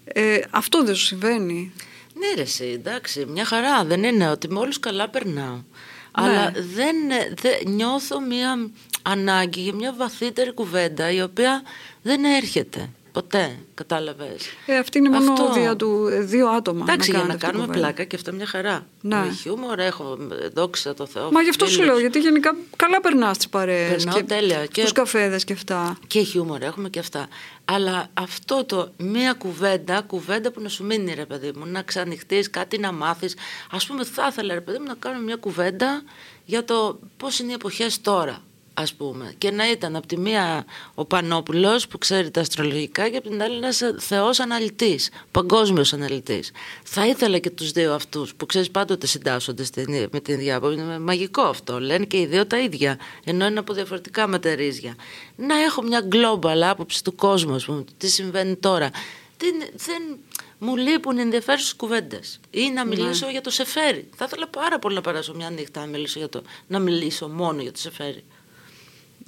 Ε, 0.04 0.40
αυτό 0.50 0.84
δεν 0.84 0.96
σου 0.96 1.06
συμβαίνει. 1.06 1.72
Ναι 2.14 2.34
ρε 2.36 2.42
εσύ, 2.42 2.66
εντάξει, 2.66 3.26
μια 3.26 3.46
χαρά. 3.46 3.84
Δεν 3.84 4.04
είναι 4.04 4.30
ότι 4.30 4.50
με 4.50 4.60
όλους 4.60 4.80
καλά 4.80 5.10
περνάω. 5.10 5.64
Αλλά 6.12 6.52
δεν, 6.52 6.96
δεν 7.42 7.74
νιώθω 7.74 8.22
μια 8.22 8.70
ανάγκη 9.02 9.62
για 9.62 9.74
μια 9.74 9.94
βαθύτερη 9.94 10.54
κουβέντα 10.54 11.12
η 11.12 11.22
οποία 11.22 11.62
δεν 12.02 12.24
έρχεται 12.24 12.90
ποτέ, 13.16 13.58
κατάλαβες. 13.74 14.46
Ε, 14.66 14.78
αυτή 14.78 14.98
είναι 14.98 15.10
μόνο 15.10 15.32
Αυτό. 15.32 15.54
δια 15.54 15.76
του 15.76 16.08
ε, 16.12 16.20
δύο 16.20 16.48
άτομα. 16.48 16.80
Εντάξει, 16.88 17.12
για 17.12 17.20
κάνετε 17.20 17.28
να 17.28 17.34
αυτή 17.34 17.38
την 17.38 17.48
κάνουμε 17.48 17.66
κουβέντα. 17.66 17.86
πλάκα 17.88 18.04
και 18.04 18.16
αυτό 18.16 18.34
μια 18.34 18.46
χαρά. 18.46 18.86
Ναι. 19.02 19.16
Με 19.16 19.32
χιούμορ 19.32 19.80
έχω, 19.80 20.18
δόξα 20.54 20.94
τω 20.94 21.06
Θεώ. 21.06 21.32
Μα 21.32 21.42
γι' 21.42 21.50
αυτό 21.50 21.66
σου 21.66 21.72
φίλους. 21.72 21.88
λέω, 21.88 22.00
γιατί 22.00 22.20
γενικά 22.20 22.56
καλά 22.76 23.02
περνάς 23.02 23.36
στι 23.36 23.48
παρέες. 23.50 24.04
Περνάω 24.04 24.24
τέλεια. 24.24 24.66
Και- 24.66 24.82
Στου 24.86 24.94
καφέδες 24.94 25.44
και 25.44 25.54
αυτά. 25.54 25.98
Και 26.08 26.22
χιούμορ 26.22 26.62
έχουμε 26.62 26.90
και 26.90 27.00
αυτά. 27.00 27.28
Αλλά 27.66 28.08
αυτό 28.14 28.64
το 28.66 28.92
μία 28.98 29.34
κουβέντα, 29.34 30.02
κουβέντα 30.02 30.52
που 30.52 30.62
να 30.62 30.70
σου 30.70 30.84
μείνει 30.86 31.14
ρε 31.14 31.26
παιδί 31.26 31.52
μου, 31.56 31.66
να 31.66 31.82
ξανοιχτείς 31.82 32.50
κάτι 32.50 32.78
να 32.78 32.92
μάθεις. 32.92 33.36
Α 33.72 33.78
πούμε, 33.88 34.04
θα 34.04 34.28
ήθελα 34.30 34.54
ρε 34.54 34.62
παιδί 34.62 34.78
μου 34.78 34.86
να 34.86 34.96
κάνω 35.00 35.20
μια 35.20 35.36
κουβέντα 35.36 36.04
για 36.46 36.64
το 36.66 37.00
πώς 37.18 37.40
είναι 37.40 37.52
οι 37.52 37.54
εποχές 37.54 38.02
τώρα. 38.02 38.42
Ας 38.78 38.94
πούμε. 38.94 39.34
Και 39.38 39.52
να 39.52 39.72
ήταν 39.72 39.96
από 39.96 40.08
τη 40.08 40.18
μία 40.18 40.66
ο 40.96 41.06
Πανόπουλος 41.06 41.88
που 41.88 41.98
ξέρει 41.98 42.32
τα 42.32 42.42
αστρολογικά 42.42 43.10
και 43.10 43.18
από 43.18 43.30
την 43.30 43.42
άλλη 43.42 43.56
ένας 43.56 43.82
θεός 44.00 44.40
αναλυτής, 44.40 45.10
παγκόσμιος 45.32 45.94
αναλυτής. 45.94 46.52
Θα 46.84 47.08
ήθελα 47.08 47.38
και 47.38 47.50
τους 47.50 47.72
δύο 47.72 47.94
αυτούς 47.94 48.36
που 48.36 48.46
ξέρεις 48.46 48.72
πάντοτε 48.72 49.08
συντάσσονται 49.08 49.64
στην- 49.64 50.08
με 50.12 50.20
την 50.20 50.34
ίδια 50.34 50.56
άποψη. 50.56 50.80
Είναι 50.80 51.00
μαγικό 51.00 51.42
αυτό. 51.42 51.80
Λένε 51.80 52.06
και 52.06 52.18
οι 52.20 52.26
δύο 52.26 52.46
τα 52.48 52.60
ίδια, 52.60 52.98
ενώ 53.24 53.46
είναι 53.46 53.60
από 53.60 53.74
διαφορετικά 53.74 54.28
μετερίζια. 54.28 54.96
Να 55.36 55.62
έχω 55.62 55.82
μια 55.82 56.08
global 56.12 56.60
άποψη 56.64 57.04
του 57.04 57.16
κόσμου, 57.16 57.56
ας 57.56 57.66
πούμε, 57.66 57.84
τι 57.98 58.08
συμβαίνει 58.08 58.56
τώρα. 58.56 58.90
Δεν, 59.38 59.54
δεν 59.86 60.18
μου 60.58 60.76
λείπουν 60.76 61.18
ενδιαφέρουσες 61.18 61.74
κουβέντες. 61.76 62.40
Ή 62.50 62.70
να 62.70 62.86
μιλήσω 62.86 63.30
για 63.30 63.42
το 63.42 63.50
σεφέρι. 63.50 64.10
Θα 64.16 64.26
ήθελα 64.26 64.48
πάρα 64.48 64.80
πολύ 64.80 64.96
να 64.96 65.02
περάσω 65.02 65.34
μια 65.36 65.50
νύχτα 65.50 65.80
να 65.80 65.86
μιλήσω, 65.86 66.20
για 66.20 66.30
το, 66.30 66.42
να 66.68 66.80
μιλήσω 66.80 67.28
μόνο 67.28 67.62
για 67.62 67.72
το 67.72 67.80
σεφέρι. 67.80 68.24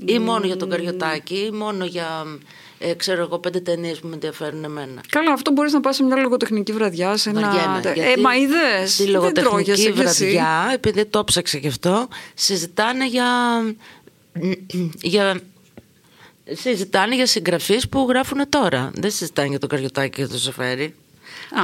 Ή 0.05 0.19
μόνο 0.19 0.45
για 0.45 0.57
τον 0.57 0.69
Καριωτάκη, 0.69 1.36
ή 1.36 1.51
μόνο 1.51 1.86
για 1.86 2.25
ε, 2.79 2.93
ξέρω 2.93 3.21
εγώ, 3.21 3.39
πέντε 3.39 3.60
ταινίες 3.60 3.99
που 3.99 4.07
με 4.07 4.13
ενδιαφέρουν 4.13 4.63
εμένα. 4.63 5.01
Καλά, 5.10 5.31
αυτό 5.31 5.51
μπορείς 5.51 5.73
να 5.73 5.79
πας 5.79 5.95
σε 5.95 6.03
μια 6.03 6.15
λογοτεχνική 6.15 6.71
βραδιά, 6.71 7.17
σε 7.17 7.29
ένα. 7.29 7.41
Βαριέμαι, 7.41 7.81
Ε, 7.86 7.93
γιατί 7.93 8.21
μα 8.21 8.36
είδες. 8.36 8.93
Στη 8.93 9.05
λογοτεχνική 9.05 9.91
βραδιά, 9.91 10.69
επειδή 10.73 11.05
το 11.05 11.23
ψάξα 11.23 11.57
και 11.57 11.67
αυτό, 11.67 12.07
συζητάνε 12.33 13.07
για, 13.07 13.25
για 15.13 15.41
συζητάνε 16.51 17.15
για 17.15 17.25
συγγραφείς 17.25 17.89
που 17.89 18.05
γράφουν 18.10 18.49
τώρα. 18.49 18.91
Δεν 18.93 19.12
συζητάνε 19.12 19.47
για 19.47 19.60
τον 19.60 19.69
Καριωτάκη 19.69 20.21
και 20.21 20.27
το 20.27 20.38
Σεφέρι. 20.38 20.95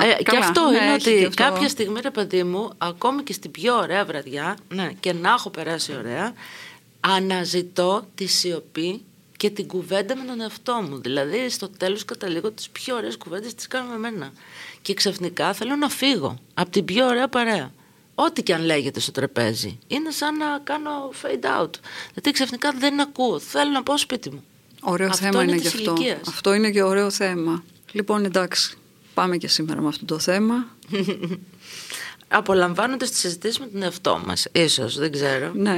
Α, 0.01 0.05
Ε, 0.07 0.13
και 0.17 0.23
καλά. 0.23 0.39
αυτό 0.39 0.61
Ναι, 0.61 0.77
είναι 0.77 0.93
έχει 0.93 1.09
ότι 1.09 1.19
και 1.19 1.25
αυτό. 1.25 1.43
κάποια 1.43 1.69
στιγμή, 1.69 1.99
ρε 2.01 2.09
παιδί 2.11 2.43
μου, 2.43 2.69
ακόμη 2.77 3.23
και 3.23 3.33
στην 3.33 3.51
πιο 3.51 3.75
ωραία 3.77 4.05
βραδιά, 4.05 4.57
ναι, 4.73 4.91
και 4.99 5.13
να 5.13 5.29
έχω 5.29 5.49
περάσει 5.49 5.95
ωραία, 5.99 6.33
αναζητώ 7.07 8.07
τη 8.15 8.25
σιωπή 8.25 9.01
και 9.37 9.49
την 9.49 9.67
κουβέντα 9.67 10.15
με 10.15 10.23
τον 10.25 10.41
εαυτό 10.41 10.73
μου. 10.89 11.01
Δηλαδή, 11.01 11.49
στο 11.49 11.69
τέλος 11.69 12.05
καταλήγω 12.05 12.51
τις 12.51 12.69
πιο 12.69 12.95
ωραίες 12.95 13.17
κουβέντες 13.17 13.53
τις 13.53 13.67
κάνω 13.67 13.89
με 13.89 13.97
μένα. 13.97 14.31
Και 14.81 14.93
ξαφνικά 14.93 15.53
θέλω 15.53 15.75
να 15.75 15.89
φύγω 15.89 16.37
από 16.53 16.69
την 16.69 16.85
πιο 16.85 17.05
ωραία 17.05 17.27
παρέα. 17.27 17.71
Ό,τι 18.15 18.43
και 18.43 18.53
αν 18.53 18.61
λέγεται 18.61 18.99
στο 18.99 19.11
τραπέζι. 19.11 19.79
Είναι 19.87 20.11
σαν 20.11 20.37
να 20.37 20.59
κάνω 20.63 21.11
fade 21.21 21.61
out. 21.61 21.69
Γιατί 22.13 22.31
ξαφνικά 22.31 22.71
δεν 22.71 22.99
ακούω. 22.99 23.39
Θέλω 23.39 23.71
να 23.71 23.83
πάω 23.83 23.97
σπίτι 23.97 24.29
μου. 24.29 24.43
Ωραίο 24.81 25.07
Αυτό 25.07 25.25
θέμα 25.25 25.43
είναι 25.43 25.51
είναι, 25.51 25.61
της 25.61 25.71
γι' 25.71 25.77
αυτό. 25.77 25.91
ηλικίας. 25.95 26.27
Αυτό 26.27 26.53
είναι 26.53 26.71
και 26.71 26.83
ωραίο 26.83 27.09
θέμα. 27.09 27.63
Λοιπόν, 27.91 28.25
εντάξει. 28.25 28.77
Πάμε 29.13 29.37
και 29.37 29.47
σήμερα 29.47 29.81
με 29.81 29.87
αυτό 29.87 30.05
το 30.05 30.19
θέμα. 30.19 30.67
Απολαμβάνοντας 32.27 33.09
τη 33.09 33.17
συζητήση 33.17 33.59
με 33.59 33.65
τον 33.65 33.83
εαυτό 33.83 34.21
μας. 34.25 34.47
Ίσως, 34.51 34.97
δεν 34.97 35.11
ξέρω. 35.11 35.51
Ναι. 35.53 35.77